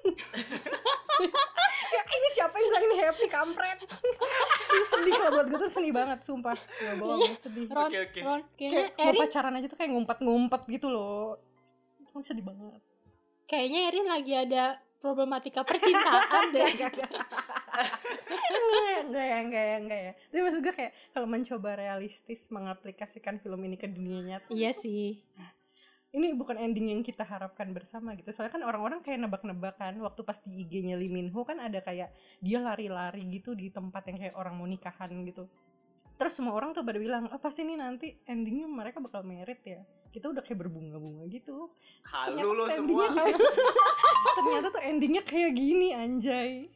Ya 1.93 2.01
ini 2.09 2.27
siapa 2.33 2.57
yang 2.57 2.73
bilang 2.73 2.83
ini 2.89 2.95
happy 3.05 3.27
kampret? 3.29 3.77
Itu 3.85 4.85
sedih 4.89 5.13
kalau 5.13 5.31
buat 5.37 5.45
gue 5.45 5.59
tuh 5.61 5.69
sedih 5.69 5.93
banget 5.93 6.25
sumpah. 6.25 6.57
Nggak 6.57 6.95
bohong 6.97 7.37
sedih. 7.37 7.69
Ron 7.69 7.85
Oke, 7.85 7.99
oke. 8.09 8.19
Ron 8.25 8.41
kayaknya 8.57 8.83
kayak 8.89 8.97
mau 8.97 9.13
Erin 9.13 9.21
pacaran 9.21 9.53
aja 9.61 9.67
tuh 9.69 9.77
kayak 9.77 9.91
ngumpet-ngumpet 9.93 10.61
gitu 10.73 10.87
loh. 10.89 11.37
Itu 12.01 12.17
sedih 12.25 12.49
banget. 12.49 12.81
Kayaknya 13.45 13.79
Erin 13.93 14.07
lagi 14.09 14.33
ada 14.33 14.63
problematika 14.97 15.61
percintaan 15.61 16.43
deh. 16.49 16.65
Enggak 16.65 16.81
ya 16.81 16.87
enggak. 16.89 17.11
Ya 19.13 19.37
enggak 19.45 19.65
ya 19.69 19.77
enggak 19.77 19.99
ya. 20.01 20.11
Tapi 20.33 20.41
maksud 20.41 20.61
gue 20.65 20.73
kayak 20.73 20.91
kalau 21.13 21.27
mencoba 21.29 21.69
realistis 21.77 22.49
mengaplikasikan 22.49 23.37
film 23.37 23.61
ini 23.69 23.77
ke 23.77 23.85
dunia 23.85 24.21
nyata 24.23 24.49
iya 24.49 24.73
sih 24.73 25.21
ini 26.13 26.29
bukan 26.37 26.61
ending 26.61 26.93
yang 26.93 27.01
kita 27.01 27.25
harapkan 27.25 27.73
bersama 27.73 28.13
gitu. 28.13 28.29
Soalnya 28.29 28.53
kan 28.53 28.63
orang-orang 28.63 29.01
kayak 29.01 29.25
nebak-nebak 29.25 29.75
kan. 29.81 29.97
Waktu 29.97 30.21
pas 30.21 30.37
di 30.45 30.61
IG-nya 30.61 30.93
Lee 30.93 31.09
Min 31.09 31.33
Ho 31.33 31.41
kan 31.41 31.57
ada 31.57 31.81
kayak 31.81 32.13
dia 32.37 32.61
lari-lari 32.61 33.25
gitu 33.33 33.57
di 33.57 33.73
tempat 33.73 34.05
yang 34.05 34.21
kayak 34.21 34.35
orang 34.37 34.53
mau 34.53 34.69
nikahan 34.69 35.09
gitu. 35.25 35.49
Terus 36.13 36.37
semua 36.37 36.53
orang 36.53 36.77
tuh 36.77 36.85
pada 36.85 37.01
bilang 37.01 37.25
oh 37.33 37.41
pasti 37.41 37.65
ini 37.65 37.73
nanti 37.73 38.13
endingnya 38.29 38.69
mereka 38.69 39.01
bakal 39.01 39.25
merit 39.25 39.65
ya? 39.65 39.81
Kita 40.13 40.29
udah 40.29 40.45
kayak 40.45 40.61
berbunga-bunga 40.61 41.25
gitu. 41.33 41.73
Terus 42.05 42.37
Halu 42.37 42.49
lo 42.61 42.65
semua. 42.69 43.09
kayak- 43.09 43.41
ternyata 44.37 44.67
tuh 44.69 44.81
endingnya 44.85 45.23
kayak 45.25 45.51
gini 45.57 45.97
anjay 45.97 46.69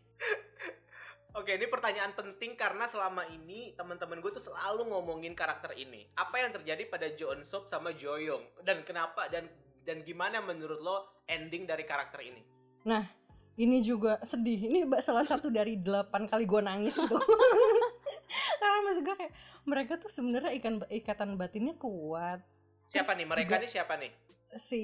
Oke, 1.38 1.54
ini 1.54 1.69
pertanyaan 1.69 2.17
penting 2.17 2.58
karena 2.58 2.89
selama 2.89 3.21
ini 3.30 3.78
teman-teman 3.78 4.17
gue 4.26 4.34
tuh 4.34 4.41
selalu 4.41 4.89
ngomongin 4.89 5.38
karakter 5.38 5.69
ini. 5.78 6.10
Apa 6.17 6.41
yang 6.41 6.50
terjadi 6.50 6.89
pada 6.89 7.13
Jo 7.13 7.30
Eun 7.30 7.45
Suk 7.45 7.69
sama 7.69 7.93
Jo 7.93 8.17
Young 8.17 8.41
dan 8.65 8.82
kenapa 8.82 9.30
dan 9.30 9.45
dan 9.86 10.02
gimana 10.02 10.41
menurut 10.41 10.82
lo 10.82 10.97
ending 11.30 11.69
dari 11.69 11.86
karakter 11.86 12.26
ini? 12.26 12.41
ini 13.58 13.86
juga 13.86 14.17
sedih 14.26 14.69
ini 14.69 14.86
salah 15.02 15.26
satu 15.26 15.54
dari 15.54 15.78
delapan 15.78 16.30
kali 16.30 16.45
gue 16.45 16.62
nangis 16.62 16.93
tuh 16.93 17.17
karena 18.62 18.78
maksud 18.86 19.02
gue 19.02 19.15
kayak 19.17 19.34
mereka 19.65 19.93
tuh 19.97 20.13
sebenarnya 20.13 20.54
ikan 20.62 20.86
ikatan 20.86 21.41
batinnya 21.41 21.73
kuat 21.73 22.45
Siapa 22.88 23.12
Terus 23.13 23.19
nih? 23.19 23.28
Mereka 23.28 23.54
nih 23.60 23.69
siapa 23.69 23.93
nih? 24.00 24.12
Si 24.55 24.81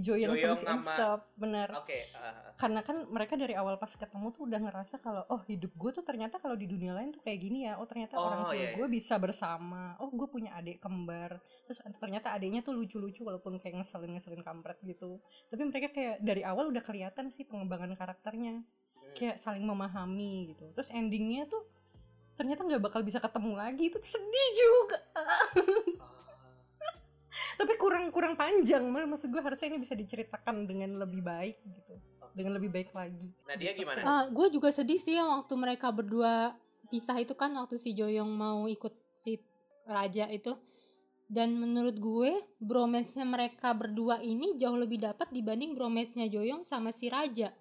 Joyoung 0.00 0.32
Joyoung 0.32 0.56
sama 0.56 0.80
si 0.80 0.88
Insop 0.88 1.20
bener. 1.36 1.68
Oke, 1.76 2.08
uh, 2.16 2.56
karena 2.56 2.80
kan 2.80 3.04
mereka 3.12 3.36
dari 3.36 3.52
awal 3.52 3.76
pas 3.76 3.92
ketemu 3.92 4.32
tuh 4.32 4.48
udah 4.48 4.60
ngerasa 4.64 5.04
kalau 5.04 5.28
oh 5.28 5.40
hidup 5.44 5.68
gue 5.76 5.90
tuh 6.00 6.04
ternyata 6.04 6.40
kalau 6.40 6.56
di 6.56 6.64
dunia 6.64 6.96
lain 6.96 7.12
tuh 7.12 7.20
kayak 7.20 7.38
gini 7.44 7.68
ya. 7.68 7.76
Oh 7.76 7.84
ternyata 7.84 8.16
Oh, 8.16 8.32
orang 8.32 8.48
tua 8.48 8.56
iya, 8.56 8.72
iya. 8.72 8.76
gue 8.80 8.88
bisa 8.88 9.20
bersama. 9.20 10.00
Oh 10.00 10.08
gue 10.08 10.28
punya 10.32 10.56
adik 10.56 10.80
kembar. 10.80 11.36
Terus 11.68 11.84
ternyata 12.00 12.32
adiknya 12.32 12.64
tuh 12.64 12.72
lucu-lucu 12.72 13.20
walaupun 13.20 13.60
kayak 13.60 13.84
ngeselin 13.84 14.16
ngeselin 14.16 14.40
kampret 14.40 14.80
gitu. 14.80 15.20
Tapi 15.52 15.62
mereka 15.68 15.88
kayak 15.92 16.16
dari 16.24 16.42
awal 16.42 16.72
udah 16.72 16.80
kelihatan 16.80 17.28
sih 17.28 17.44
pengembangan 17.44 17.92
karakternya. 17.92 18.64
Hmm. 18.64 19.12
kayak 19.12 19.36
saling 19.36 19.68
memahami 19.68 20.56
gitu. 20.56 20.72
Terus 20.72 20.88
endingnya 20.88 21.44
tuh 21.44 21.68
ternyata 22.32 22.64
nggak 22.64 22.80
bakal 22.80 23.04
bisa 23.04 23.20
ketemu 23.20 23.60
lagi. 23.60 23.92
Itu 23.92 24.00
sedih 24.00 24.48
juga. 24.56 24.98
Ah. 25.12 25.46
Tapi 27.54 27.72
kurang 27.76 28.08
kurang 28.08 28.34
panjang. 28.34 28.84
Maksud 28.84 29.28
gue 29.28 29.40
harusnya 29.40 29.68
ini 29.68 29.78
bisa 29.78 29.92
diceritakan 29.92 30.64
dengan 30.64 30.96
lebih 30.96 31.20
baik 31.20 31.56
gitu. 31.60 31.94
Dengan 32.32 32.56
lebih 32.56 32.68
baik 32.68 32.90
lagi. 32.92 33.28
Nah, 33.44 33.54
dia 33.54 33.72
Gitu 33.72 33.84
gimana? 33.84 33.98
sih. 33.98 34.04
Ah, 34.04 34.24
gue 34.26 34.46
juga 34.50 34.68
sedih 34.68 34.96
sih 34.96 35.14
yang 35.14 35.28
waktu 35.30 35.54
mereka 35.54 35.88
berdua 35.88 36.56
pisah 36.88 37.16
itu 37.16 37.32
kan 37.32 37.52
waktu 37.52 37.76
si 37.76 37.92
Joyong 37.92 38.28
mau 38.28 38.64
ikut 38.66 38.92
si 39.14 39.40
raja 39.84 40.28
itu. 40.28 40.56
Dan 41.26 41.56
menurut 41.56 41.96
gue 41.96 42.32
bromance-nya 42.58 43.24
mereka 43.24 43.72
berdua 43.72 44.20
ini 44.20 44.52
jauh 44.54 44.76
lebih 44.76 45.00
dapat 45.00 45.28
dibanding 45.28 45.72
bromance-nya 45.72 46.28
Joyong 46.28 46.62
sama 46.62 46.92
si 46.92 47.08
raja. 47.08 47.52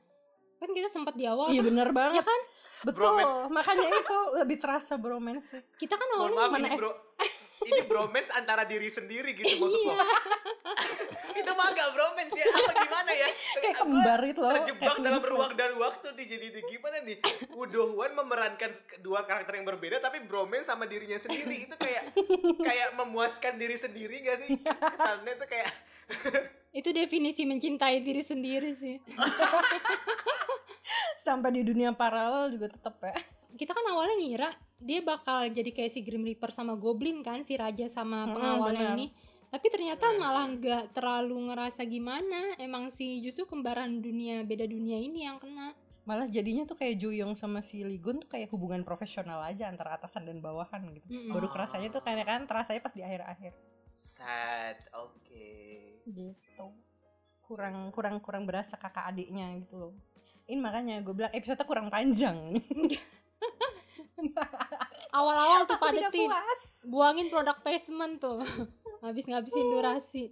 Kan 0.60 0.72
kita 0.72 0.88
sempat 0.88 1.16
di 1.16 1.24
awal 1.24 1.50
iya 1.50 1.64
bener 1.64 1.88
ya 1.88 1.96
banget 1.96 2.24
kan? 2.24 2.42
Betul. 2.82 3.14
Bromance. 3.14 3.50
makanya 3.50 3.88
itu 3.88 4.18
lebih 4.36 4.58
terasa 4.58 4.94
bromance 4.96 5.54
kita 5.78 5.94
kan 5.94 6.08
awalnya 6.18 6.50
mana 6.50 6.66
ini 6.66 6.70
eh- 6.74 6.80
bro. 6.80 6.92
Ini 7.62 7.82
bromance 7.86 8.34
antara 8.34 8.66
diri 8.66 8.90
sendiri 8.90 9.38
gitu 9.38 9.62
maksud 9.62 9.82
lo. 9.86 9.94
iya. 9.94 10.06
Itu 11.42 11.52
mah 11.56 11.68
gak 11.74 11.90
bromance 11.96 12.34
ya? 12.36 12.46
Apa 12.50 12.72
gimana 12.76 13.12
ya? 13.12 13.28
kayak 13.62 13.76
kembar 13.78 14.22
itu 14.26 14.42
loh. 14.42 14.54
terjebak 14.62 14.98
dalam 15.00 15.24
ruang 15.24 15.54
dan 15.56 15.72
waktu 15.80 16.08
nih 16.18 16.26
jadi 16.28 16.48
di- 16.54 16.68
gimana 16.68 16.98
nih? 17.02 17.18
Hwan 17.52 18.12
memerankan 18.18 18.72
dua 19.00 19.24
karakter 19.24 19.58
yang 19.58 19.66
berbeda 19.66 20.02
tapi 20.02 20.22
bromance 20.26 20.68
sama 20.68 20.86
dirinya 20.86 21.18
sendiri. 21.18 21.70
Itu 21.70 21.76
kayak 21.80 22.14
kayak 22.62 22.90
memuaskan 23.00 23.58
diri 23.58 23.78
sendiri 23.80 24.16
gak 24.26 24.38
sih? 24.44 24.50
Kesannya 24.66 25.34
tuh 25.40 25.50
kayak 25.50 25.70
itu 26.80 26.90
definisi 26.92 27.48
mencintai 27.48 28.04
diri 28.04 28.24
sendiri 28.24 28.72
sih. 28.76 29.00
Sampai 31.26 31.54
di 31.54 31.62
dunia 31.64 31.94
paralel 31.94 32.54
juga 32.54 32.68
tetap 32.72 32.98
ya. 33.02 33.16
Kita 33.56 33.72
kan 33.72 33.86
awalnya 33.94 34.16
ngira 34.18 34.50
dia 34.82 35.00
bakal 35.00 35.46
jadi 35.48 35.70
kayak 35.70 35.90
si 35.90 36.02
Grim 36.02 36.22
Reaper 36.22 36.50
sama 36.50 36.74
Goblin 36.74 37.22
kan 37.22 37.42
si 37.42 37.54
raja 37.54 37.86
sama 37.86 38.26
pengawalnya 38.28 38.92
benar. 38.92 38.98
ini. 38.98 39.08
Tapi 39.48 39.68
ternyata 39.68 40.06
Hmm. 40.08 40.18
malah 40.18 40.46
nggak 40.50 40.84
terlalu 40.92 41.38
ngerasa 41.48 41.84
gimana. 41.84 42.56
Emang 42.58 42.90
si 42.90 43.20
justru 43.20 43.46
kembaran 43.46 44.00
dunia 44.00 44.42
beda 44.42 44.64
dunia 44.64 44.98
ini 44.98 45.24
yang 45.24 45.38
kena. 45.38 45.76
Malah 46.02 46.26
jadinya 46.26 46.66
tuh 46.66 46.74
kayak 46.74 46.98
Juyong 46.98 47.36
sama 47.36 47.62
si 47.62 47.84
Ligun 47.84 48.18
tuh 48.18 48.28
kayak 48.28 48.50
hubungan 48.50 48.82
profesional 48.82 49.38
aja 49.42 49.68
antara 49.68 49.94
atasan 49.94 50.26
dan 50.26 50.40
bawahan 50.40 50.82
gitu. 50.92 51.06
Mm-mm. 51.06 51.30
baru 51.30 51.46
kerasanya 51.48 51.90
tuh 51.90 52.02
kayak 52.02 52.26
kan 52.26 52.42
terasanya 52.44 52.82
pas 52.82 52.90
di 52.90 53.02
akhir-akhir. 53.02 53.54
Sad 53.94 54.82
oke. 54.94 55.50
Gitu. 56.04 56.66
Kurang 57.42 57.92
kurang 57.92 58.18
kurang 58.18 58.44
berasa 58.44 58.76
kakak 58.76 59.14
adiknya 59.14 59.52
gitu 59.60 59.78
loh. 59.78 59.94
Ini 60.48 60.58
makanya 60.58 61.00
gue 61.00 61.14
bilang 61.14 61.32
episode 61.32 61.62
kurang 61.62 61.88
panjang 61.88 62.58
awal-awal 65.12 65.66
tuh 65.66 65.78
padetin 65.78 66.30
buangin 66.84 67.28
produk 67.28 67.58
placement 67.58 68.18
tuh 68.18 68.40
habis 69.02 69.26
ngabisin 69.26 69.66
durasi 69.68 70.24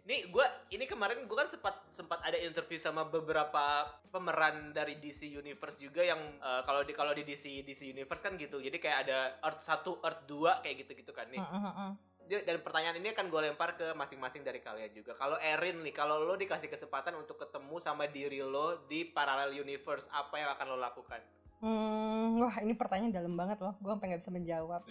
Ini 0.00 0.32
gua 0.32 0.40
ini 0.70 0.88
kemarin 0.88 1.28
gua 1.28 1.44
kan 1.44 1.52
sempat 1.52 1.84
sempat 1.90 2.24
ada 2.24 2.40
interview 2.40 2.80
sama 2.80 3.04
beberapa 3.04 3.84
pemeran 4.08 4.72
dari 4.72 4.96
DC 4.96 5.28
Universe 5.28 5.76
juga 5.76 6.00
yang 6.00 6.16
eh, 6.34 6.62
kalau 6.64 6.80
di 6.80 6.96
kalau 6.96 7.12
di 7.12 7.22
DC 7.22 7.60
DC 7.60 7.84
Universe 7.86 8.24
kan 8.24 8.32
gitu. 8.34 8.56
Jadi 8.56 8.80
kayak 8.80 9.04
ada 9.04 9.36
Earth 9.44 9.60
1, 9.60 9.84
Earth 10.00 10.24
2 10.24 10.64
kayak 10.64 10.76
gitu-gitu 10.80 11.12
kan 11.12 11.28
nih. 11.28 11.36
Heeh, 11.36 11.92
Dia- 12.24 12.40
Dan 12.40 12.60
pertanyaan 12.60 12.96
ini 12.96 13.12
akan 13.12 13.28
gue 13.28 13.40
lempar 13.42 13.76
ke 13.76 13.92
masing-masing 13.92 14.40
dari 14.40 14.60
kalian 14.60 14.92
juga. 14.92 15.12
Kalau 15.12 15.36
Erin 15.36 15.80
nih, 15.80 15.92
kalau 15.92 16.20
lo 16.20 16.36
dikasih 16.36 16.68
kesempatan 16.68 17.12
untuk 17.12 17.36
ketemu 17.36 17.76
sama 17.76 18.04
diri 18.04 18.40
lo 18.40 18.84
di 18.84 19.04
parallel 19.04 19.52
universe, 19.54 20.08
apa 20.08 20.36
yang 20.36 20.52
akan 20.52 20.66
lo 20.72 20.78
lakukan? 20.78 21.20
Hmm, 21.58 22.38
wah 22.38 22.54
ini 22.62 22.74
pertanyaan 22.78 23.10
dalam 23.10 23.34
banget 23.34 23.58
loh. 23.58 23.74
Gue 23.82 23.90
sampai 23.90 24.06
nggak 24.14 24.22
bisa 24.22 24.32
menjawab. 24.34 24.82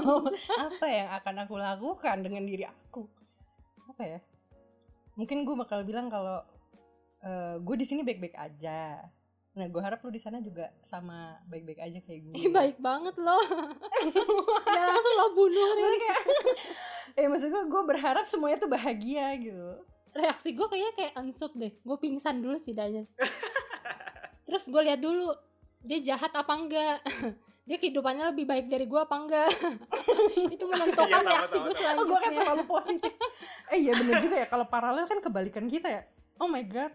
apa 0.68 0.86
yang 0.88 1.08
akan 1.16 1.34
aku 1.48 1.54
lakukan 1.56 2.16
dengan 2.20 2.44
diri 2.44 2.68
aku? 2.68 3.08
Apa 3.88 4.02
ya? 4.04 4.18
Mungkin 5.16 5.48
gue 5.48 5.56
bakal 5.56 5.84
bilang 5.88 6.12
kalau 6.12 6.44
gue 7.62 7.76
di 7.78 7.86
sini 7.86 8.02
baik-baik 8.02 8.34
aja. 8.34 9.08
Nah, 9.52 9.68
gue 9.68 9.82
harap 9.84 10.00
lu 10.00 10.08
di 10.08 10.16
sana 10.16 10.40
juga 10.40 10.72
sama 10.80 11.36
baik-baik 11.44 11.76
aja 11.76 11.98
kayak 12.00 12.20
gue. 12.24 12.34
Ih, 12.40 12.48
baik 12.48 12.80
banget 12.80 13.12
loh 13.20 13.36
Udah 14.64 14.84
langsung 14.88 15.14
lo 15.20 15.26
bunuh 15.36 15.70
nih 15.76 15.92
kayak, 16.00 16.20
eh 17.20 17.26
maksud 17.28 17.52
gue, 17.52 17.62
gue 17.68 17.82
berharap 17.84 18.24
semuanya 18.24 18.56
tuh 18.64 18.72
bahagia 18.72 19.36
gitu. 19.36 19.84
reaksi 20.12 20.56
gue 20.56 20.66
kayaknya 20.68 20.92
kayak 20.96 21.12
ansup 21.20 21.52
deh 21.56 21.72
gue 21.72 21.96
pingsan 22.00 22.40
dulu 22.40 22.56
setidaknya 22.60 23.08
terus 24.44 24.68
gue 24.68 24.82
lihat 24.84 25.00
dulu 25.00 25.32
dia 25.82 25.98
jahat 26.14 26.30
apa 26.30 26.52
enggak 26.54 26.98
dia 27.68 27.76
kehidupannya 27.78 28.34
lebih 28.34 28.46
baik 28.46 28.66
dari 28.66 28.86
gue 28.86 29.00
apa 29.02 29.16
enggak 29.18 29.50
itu 30.54 30.64
menentukan 30.66 31.22
sama, 31.22 31.30
reaksi 31.30 31.58
gue 31.62 31.74
sama. 31.78 32.00
Oh, 32.02 32.04
gue 32.06 32.18
kan 32.18 32.30
selanjutnya 32.30 32.42
terlalu 32.42 32.64
positif. 32.66 33.12
eh 33.70 33.78
iya 33.78 33.92
bener 33.94 34.16
juga 34.18 34.36
ya 34.42 34.46
kalau 34.50 34.66
paralel 34.66 35.06
kan 35.06 35.18
kebalikan 35.22 35.66
kita 35.70 35.88
ya. 35.90 36.02
Oh 36.38 36.50
my 36.50 36.62
god. 36.66 36.90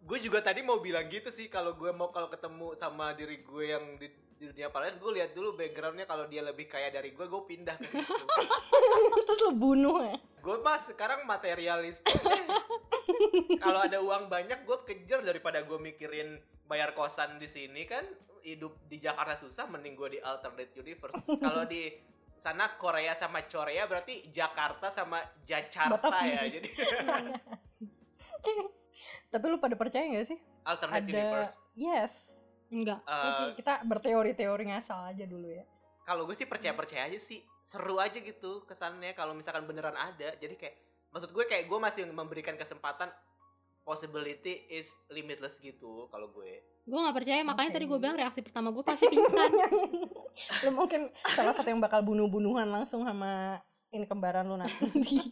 gue 0.00 0.18
juga 0.18 0.40
tadi 0.40 0.64
mau 0.64 0.80
bilang 0.80 1.06
gitu 1.12 1.28
sih 1.28 1.52
kalau 1.52 1.76
gue 1.76 1.92
mau 1.92 2.08
kalau 2.08 2.32
ketemu 2.32 2.72
sama 2.72 3.12
diri 3.12 3.44
gue 3.44 3.64
yang 3.68 3.84
di, 4.00 4.08
di 4.40 4.48
dunia 4.48 4.72
paralel 4.72 4.96
gue 4.96 5.12
lihat 5.20 5.36
dulu 5.36 5.52
backgroundnya 5.52 6.08
kalau 6.08 6.24
dia 6.24 6.40
lebih 6.40 6.64
kaya 6.72 6.88
dari 6.88 7.12
gue 7.12 7.28
gue 7.28 7.42
pindah 7.44 7.76
ke 7.76 7.84
situ 7.84 8.08
Terus 9.28 9.40
lo 9.44 9.52
bunuh 9.52 10.00
ya. 10.00 10.16
gue 10.16 10.56
mah 10.64 10.80
sekarang 10.80 11.28
materialistik 11.28 12.16
deh. 12.16 12.44
kalau 13.60 13.84
ada 13.84 14.00
uang 14.00 14.32
banyak 14.32 14.64
gue 14.64 14.78
kejar 14.88 15.20
daripada 15.20 15.60
gue 15.60 15.76
mikirin 15.76 16.40
bayar 16.64 16.96
kosan 16.96 17.36
di 17.36 17.46
sini 17.46 17.84
kan 17.84 18.02
hidup 18.44 18.88
di 18.88 19.00
Jakarta 19.00 19.36
susah 19.36 19.68
mending 19.68 19.96
gue 19.96 20.08
di 20.16 20.18
alternate 20.20 20.72
universe. 20.76 21.14
Kalau 21.40 21.64
di 21.68 21.92
sana 22.40 22.72
Korea 22.80 23.12
sama 23.14 23.44
Korea 23.44 23.84
berarti 23.84 24.32
Jakarta 24.32 24.88
sama 24.88 25.20
Jakarta 25.44 26.24
ya 26.24 26.48
jadi. 26.48 26.68
Tapi 29.32 29.44
lu 29.46 29.62
pada 29.62 29.76
percaya 29.76 30.08
gak 30.08 30.26
sih? 30.26 30.38
alternate 30.64 31.04
Ada 31.04 31.10
universe. 31.10 31.54
Yes. 31.76 32.14
enggak. 32.70 33.02
Oke, 33.02 33.58
kita 33.58 33.82
berteori-teori 33.82 34.70
ngasal 34.70 35.10
aja 35.10 35.26
dulu 35.26 35.50
ya. 35.50 35.66
kalau 36.06 36.26
gue 36.26 36.34
sih 36.34 36.46
percaya 36.46 36.74
percaya 36.74 37.06
aja 37.06 37.18
sih. 37.18 37.42
Seru 37.62 38.02
aja 38.02 38.18
gitu 38.18 38.66
kesannya 38.66 39.14
kalau 39.14 39.34
misalkan 39.34 39.66
beneran 39.66 39.94
ada. 39.94 40.34
Jadi 40.38 40.54
kayak 40.58 40.74
maksud 41.10 41.34
gue 41.34 41.44
kayak 41.46 41.66
gue 41.66 41.78
masih 41.78 42.02
memberikan 42.10 42.54
kesempatan 42.54 43.10
possibility 43.90 44.70
is 44.70 44.94
limitless 45.10 45.58
gitu 45.58 46.06
kalau 46.14 46.30
gue 46.30 46.62
gue 46.86 46.98
nggak 47.02 47.16
percaya 47.18 47.42
makanya 47.42 47.74
Oke. 47.74 47.76
tadi 47.82 47.86
gue 47.90 47.98
bilang 47.98 48.14
reaksi 48.14 48.40
pertama 48.46 48.70
gue 48.70 48.84
pasti 48.86 49.10
pingsan 49.10 49.50
lu 50.62 50.70
mungkin 50.70 51.10
salah 51.34 51.50
satu 51.50 51.74
yang 51.74 51.82
bakal 51.82 52.06
bunuh-bunuhan 52.06 52.70
langsung 52.70 53.02
sama 53.02 53.58
ini 53.90 54.06
kembaran 54.06 54.46
lu 54.46 54.54
nanti. 54.54 55.18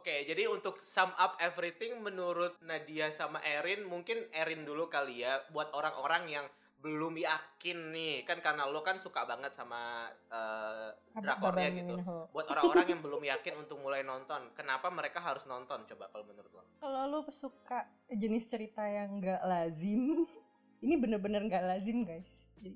Oke, 0.00 0.24
jadi 0.24 0.48
untuk 0.48 0.80
sum 0.80 1.12
up 1.20 1.36
everything 1.44 2.00
menurut 2.00 2.56
Nadia 2.64 3.12
sama 3.12 3.36
Erin, 3.44 3.84
mungkin 3.84 4.24
Erin 4.32 4.64
dulu 4.64 4.88
kali 4.88 5.20
ya 5.24 5.44
buat 5.52 5.68
orang-orang 5.76 6.24
yang 6.28 6.46
belum 6.80 7.14
yakin 7.20 7.92
nih, 7.92 8.24
kan 8.24 8.40
karena 8.40 8.64
lo 8.64 8.80
kan 8.80 8.96
suka 8.96 9.28
banget 9.28 9.52
sama 9.52 10.08
eh, 10.32 10.90
drakornya 11.20 11.68
gitu. 11.76 11.94
Buat 12.32 12.48
orang-orang 12.56 12.88
yang 12.96 13.02
belum 13.04 13.22
yakin 13.24 13.54
untuk 13.60 13.76
mulai 13.84 14.00
nonton, 14.00 14.48
kenapa 14.56 14.88
mereka 14.88 15.20
harus 15.20 15.44
nonton 15.44 15.84
coba 15.84 16.08
kalau 16.08 16.24
menurut 16.24 16.52
lo? 16.56 16.64
Kalau 16.80 17.04
lu 17.08 17.20
suka 17.28 17.84
jenis 18.08 18.48
cerita 18.48 18.80
yang 18.88 19.20
gak 19.20 19.44
lazim, 19.44 20.24
ini 20.84 20.94
bener-bener 20.96 21.44
gak 21.52 21.68
lazim 21.68 22.08
guys. 22.08 22.48
Jadi 22.56 22.72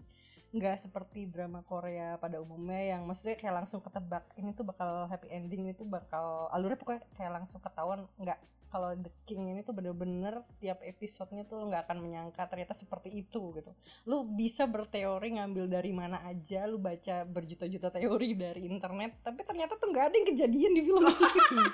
nggak 0.55 0.87
seperti 0.87 1.27
drama 1.27 1.67
Korea 1.67 2.15
pada 2.15 2.39
umumnya 2.39 2.95
yang 2.95 3.03
maksudnya 3.11 3.35
kayak 3.35 3.67
langsung 3.67 3.83
ketebak 3.83 4.23
ini 4.39 4.55
tuh 4.55 4.63
bakal 4.63 5.11
happy 5.11 5.27
ending 5.27 5.67
itu 5.67 5.83
bakal 5.83 6.47
alurnya 6.55 6.79
pokoknya 6.79 7.03
kayak 7.19 7.43
langsung 7.43 7.59
ketahuan 7.59 8.07
nggak 8.23 8.39
kalau 8.75 8.91
The 8.99 9.13
King 9.23 9.55
ini 9.55 9.63
tuh 9.63 9.71
bener-bener 9.71 10.43
tiap 10.59 10.83
episodenya 10.83 11.47
tuh 11.47 11.63
lu 11.63 11.71
nggak 11.71 11.87
akan 11.87 12.03
menyangka 12.03 12.43
ternyata 12.51 12.75
seperti 12.75 13.23
itu 13.23 13.55
gitu. 13.55 13.71
Lu 14.03 14.27
bisa 14.27 14.67
berteori 14.67 15.39
ngambil 15.39 15.71
dari 15.71 15.95
mana 15.95 16.19
aja 16.27 16.67
lu 16.67 16.83
baca 16.83 17.23
berjuta-juta 17.23 17.95
teori 17.95 18.35
dari 18.35 18.67
internet 18.67 19.23
tapi 19.23 19.47
ternyata 19.47 19.79
tuh 19.79 19.95
nggak 19.95 20.05
ada 20.11 20.15
yang 20.19 20.27
kejadian 20.27 20.73
di 20.75 20.83
film 20.83 21.07
ini. 21.07 21.65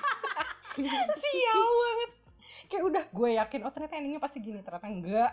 Sial 1.25 1.63
banget. 1.73 2.11
Kayak 2.69 2.83
udah 2.85 3.03
gue 3.09 3.29
yakin 3.33 3.59
oh 3.65 3.71
ternyata 3.73 3.93
endingnya 3.97 4.21
pasti 4.21 4.37
gini 4.37 4.61
ternyata 4.61 4.85
enggak 4.85 5.31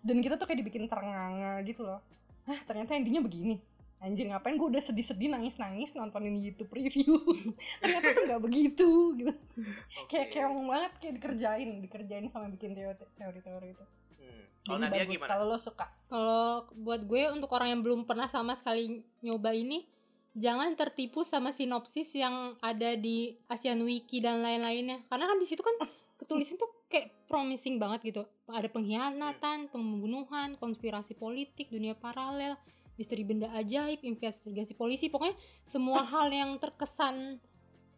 dan 0.00 0.16
kita 0.24 0.40
tuh 0.40 0.48
kayak 0.48 0.64
dibikin 0.64 0.88
ternganga 0.88 1.60
gitu 1.68 1.84
loh. 1.84 2.00
Hah 2.48 2.64
ternyata 2.64 2.96
endingnya 2.96 3.20
begini 3.20 3.60
Anjir 4.02 4.28
ngapain 4.28 4.60
gue 4.60 4.68
udah 4.68 4.84
sedih-sedih 4.84 5.32
nangis-nangis 5.32 5.96
nontonin 5.96 6.36
YouTube 6.36 6.68
review? 6.76 7.24
Ternyata 7.80 8.08
tuh 8.12 8.24
gak 8.28 8.42
begitu 8.42 8.88
gitu. 9.16 9.32
Kayak 10.12 10.26
Oke. 10.28 10.36
keong 10.36 10.60
banget 10.68 10.92
kayak 11.00 11.14
dikerjain 11.16 11.68
Dikerjain 11.80 12.26
sama 12.28 12.52
bikin 12.52 12.76
teori- 12.76 13.10
teori-teori 13.16 13.68
itu. 13.72 13.84
Hmm. 14.20 14.42
Kalau 14.68 14.78
Nadia 14.80 15.08
bagus. 15.08 15.12
gimana? 15.16 15.30
kalau 15.32 15.44
lo 15.48 15.58
suka? 15.58 15.86
Kalau 16.12 16.68
buat 16.76 17.00
gue 17.08 17.22
untuk 17.32 17.48
orang 17.56 17.72
yang 17.72 17.80
belum 17.80 18.04
pernah 18.04 18.28
sama 18.28 18.52
sekali 18.58 19.00
nyoba 19.24 19.56
ini 19.56 19.88
jangan 20.34 20.74
tertipu 20.74 21.22
sama 21.22 21.54
sinopsis 21.54 22.10
yang 22.18 22.58
ada 22.58 22.98
di 22.98 23.38
Asian 23.46 23.80
Wiki 23.86 24.20
dan 24.20 24.42
lain-lainnya. 24.42 25.00
Karena 25.08 25.30
kan 25.30 25.38
di 25.40 25.46
situ 25.48 25.62
kan 25.62 25.78
ketulisan 26.20 26.60
tuh 26.60 26.68
kayak 26.92 27.24
promising 27.30 27.80
banget 27.80 28.04
gitu. 28.12 28.22
Ada 28.52 28.68
pengkhianatan 28.68 29.72
pembunuhan 29.72 30.60
konspirasi 30.60 31.16
politik 31.16 31.72
dunia 31.72 31.96
paralel 31.96 32.60
misteri 32.94 33.26
benda 33.26 33.50
ajaib 33.58 34.02
investigasi 34.06 34.78
polisi 34.78 35.10
pokoknya 35.10 35.34
semua 35.66 36.02
hal 36.06 36.30
yang 36.30 36.56
terkesan 36.62 37.42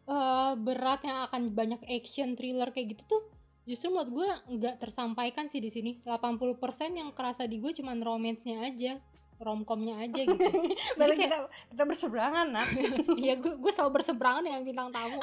eh, 0.07 0.53
berat 0.57 1.05
yang 1.05 1.27
akan 1.29 1.53
banyak 1.53 1.81
action 1.85 2.33
thriller 2.33 2.73
kayak 2.73 2.97
gitu 2.97 3.03
tuh 3.05 3.23
justru 3.67 3.91
menurut 3.91 4.09
gue 4.15 4.29
nggak 4.57 4.79
tersampaikan 4.79 5.51
sih 5.51 5.59
di 5.59 5.67
sini. 5.67 5.99
80% 6.07 6.55
yang 6.95 7.11
kerasa 7.11 7.43
di 7.43 7.59
gue 7.59 7.75
cuman 7.75 7.99
romance-nya 7.99 8.63
aja 8.63 8.95
romcomnya 9.37 10.01
aja 10.01 10.23
gitu. 10.23 10.39
Berarti 10.97 11.15
kayak- 11.19 11.29
kita, 11.29 11.37
kita 11.75 11.83
berseberangan 11.83 12.47
nah 12.49 12.65
Iya 13.21 13.37
gue 13.37 13.53
gue 13.59 13.71
selalu 13.75 14.01
berseberangan 14.01 14.41
dengan 14.47 14.61
bintang 14.63 14.89
tamu. 14.89 15.19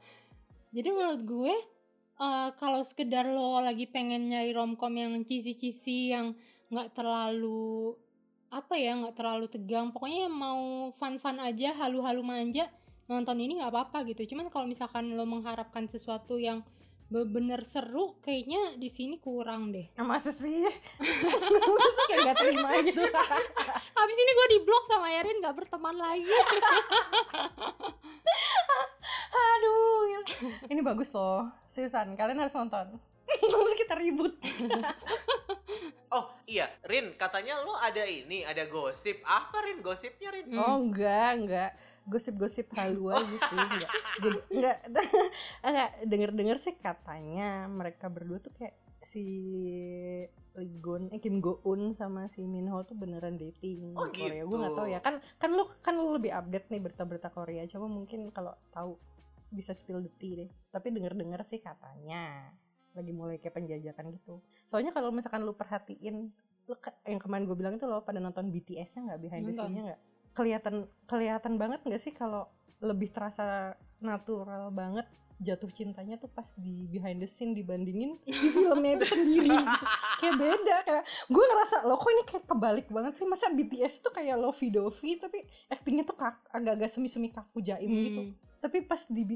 Jadi 0.76 0.88
menurut 0.92 1.22
gue 1.24 1.54
eh, 2.20 2.48
kalau 2.60 2.80
sekedar 2.84 3.26
lo 3.26 3.58
lagi 3.58 3.88
pengen 3.88 4.30
nyari 4.30 4.52
romcom 4.52 4.92
yang 4.92 5.16
cheesy-cheesy 5.24 6.12
yang 6.12 6.36
nggak 6.68 6.92
terlalu 6.92 7.96
apa 8.52 8.76
ya 8.76 8.92
nggak 9.00 9.16
terlalu 9.16 9.48
tegang. 9.48 9.88
Pokoknya 9.88 10.28
yang 10.28 10.36
mau 10.36 10.92
fun-fun 11.00 11.40
aja 11.40 11.72
halu-halu 11.72 12.20
manja 12.20 12.68
nonton 13.08 13.40
ini 13.40 13.56
nggak 13.58 13.72
apa-apa 13.72 14.04
gitu. 14.12 14.36
Cuman 14.36 14.52
kalau 14.52 14.68
misalkan 14.68 15.16
lo 15.16 15.24
mengharapkan 15.24 15.88
sesuatu 15.88 16.36
yang 16.36 16.60
bener 17.12 17.60
seru 17.68 18.16
kayaknya 18.24 18.80
di 18.80 18.88
sini 18.88 19.20
kurang 19.20 19.68
deh. 19.68 19.84
Nah, 20.00 20.04
Masa 20.08 20.32
sih? 20.32 20.64
Kayak 22.08 22.32
gak 22.32 22.36
terima 22.40 22.72
gitu. 22.80 23.04
Habis 24.00 24.16
ini 24.16 24.30
gue 24.32 24.46
di 24.56 24.58
blok 24.64 24.84
sama 24.88 25.12
Erin 25.12 25.44
nggak 25.44 25.52
berteman 25.52 25.92
lagi. 26.00 26.24
Aduh. 29.52 30.24
Ini 30.72 30.80
bagus 30.80 31.12
loh. 31.12 31.52
Seriusan 31.68 32.16
kalian 32.16 32.40
harus 32.40 32.56
nonton. 32.56 32.96
Terus 33.28 33.76
kita 33.76 33.92
ribut 34.00 34.32
Oh 36.12 36.28
iya, 36.44 36.68
Rin, 36.84 37.16
katanya 37.16 37.56
lo 37.64 37.72
ada 37.72 38.04
ini, 38.04 38.44
ada 38.44 38.68
gosip. 38.68 39.24
Apa 39.24 39.64
Rin 39.64 39.80
gosipnya 39.80 40.28
Rin? 40.28 40.52
Hmm. 40.52 40.60
Oh 40.60 40.76
enggak, 40.84 41.30
enggak. 41.40 41.70
Gosip-gosip 42.04 42.68
halu 42.76 43.16
aja 43.16 43.36
sih, 43.48 43.56
enggak. 43.56 43.90
Enggak, 44.52 44.78
enggak 45.66 45.90
denger-denger 46.04 46.56
sih 46.60 46.74
katanya 46.76 47.64
mereka 47.64 48.12
berdua 48.12 48.42
tuh 48.44 48.52
kayak 48.52 48.76
si 49.00 49.24
Ligon, 50.52 51.08
eh 51.08 51.18
Kim 51.18 51.40
Go 51.40 51.64
Eun 51.64 51.96
sama 51.96 52.28
si 52.28 52.44
Min 52.44 52.68
Ho 52.68 52.84
tuh 52.84 52.92
beneran 52.92 53.40
dating 53.40 53.96
Oh, 53.96 54.12
di 54.12 54.20
Korea. 54.20 54.44
Gue 54.44 54.52
gitu. 54.52 54.60
nggak 54.60 54.76
tahu 54.76 54.88
ya. 54.92 55.00
Kan 55.00 55.14
kan 55.40 55.50
lu 55.56 55.64
kan 55.80 55.94
lu 55.96 56.12
lebih 56.12 56.28
update 56.28 56.68
nih 56.68 56.80
berita-berita 56.84 57.32
Korea. 57.32 57.64
Coba 57.64 57.88
mungkin 57.88 58.28
kalau 58.28 58.52
tahu 58.68 59.00
bisa 59.48 59.72
spill 59.72 60.04
the 60.04 60.12
tea 60.20 60.44
deh. 60.44 60.50
Tapi 60.68 60.92
denger-denger 60.92 61.40
sih 61.48 61.64
katanya 61.64 62.52
lagi 62.92 63.10
mulai 63.10 63.36
kayak 63.36 63.54
penjajakan 63.54 64.12
gitu. 64.12 64.38
Soalnya 64.64 64.90
kalau 64.90 65.08
misalkan 65.08 65.42
lu 65.42 65.52
perhatiin 65.52 66.28
lu 66.62 66.74
ke- 66.76 66.94
yang 67.04 67.18
kemarin 67.18 67.42
gue 67.42 67.54
bilang 67.54 67.74
itu 67.74 67.84
loh 67.84 68.00
pada 68.00 68.16
nonton 68.16 68.48
BTS-nya 68.48 69.00
nggak 69.04 69.20
behind 69.20 69.42
the 69.42 69.52
scene-nya 69.52 69.82
nggak 69.84 70.00
kelihatan 70.32 70.74
kelihatan 71.04 71.52
banget 71.56 71.80
nggak 71.82 71.98
sih 71.98 72.10
kalau 72.10 72.46
lebih 72.78 73.08
terasa 73.08 73.74
natural 73.98 74.70
banget 74.70 75.04
jatuh 75.38 75.66
cintanya 75.68 76.14
tuh 76.16 76.28
pas 76.28 76.46
di 76.54 76.86
behind 76.86 77.18
the 77.18 77.26
scene 77.26 77.50
dibandingin 77.50 78.14
di 78.22 78.48
filmnya 78.48 78.94
itu 78.94 79.06
sendiri 79.08 79.50
gitu. 79.50 79.84
kayak 80.16 80.34
beda 80.36 80.76
kayak 80.84 81.02
gue 81.26 81.44
ngerasa 81.44 81.76
loh 81.82 81.98
kok 81.98 82.10
ini 82.10 82.22
kayak 82.22 82.44
kebalik 82.46 82.86
banget 82.88 83.12
sih 83.12 83.26
masa 83.26 83.50
BTS 83.50 83.94
tuh 84.00 84.12
kayak 84.12 84.38
lovey 84.38 84.70
dovey 84.70 85.18
tapi 85.18 85.42
actingnya 85.66 86.04
tuh 86.04 86.14
agak-agak 86.48 86.86
semi-semi 86.88 87.26
kaku 87.28 87.58
jaim 87.60 87.90
gitu 87.90 88.22
Hmm. 88.22 88.32
tapi 88.62 88.78
pas 88.80 89.02
di 89.04 89.26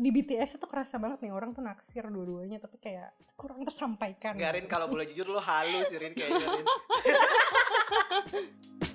di 0.00 0.08
BTS 0.08 0.56
itu 0.56 0.64
kerasa 0.64 0.96
banget 0.96 1.28
nih 1.28 1.32
orang 1.36 1.52
tuh 1.52 1.60
naksir 1.60 2.08
dua-duanya 2.08 2.56
tapi 2.56 2.80
kayak 2.80 3.12
kurang 3.36 3.68
tersampaikan 3.68 4.32
Enggak 4.32 4.56
Rin, 4.56 4.64
kalau 4.64 4.88
boleh 4.88 5.04
jujur 5.12 5.28
lo 5.28 5.44
halus 5.44 5.92
Rin 5.92 6.16
kayaknya 6.16 6.40
Rin. 6.40 6.66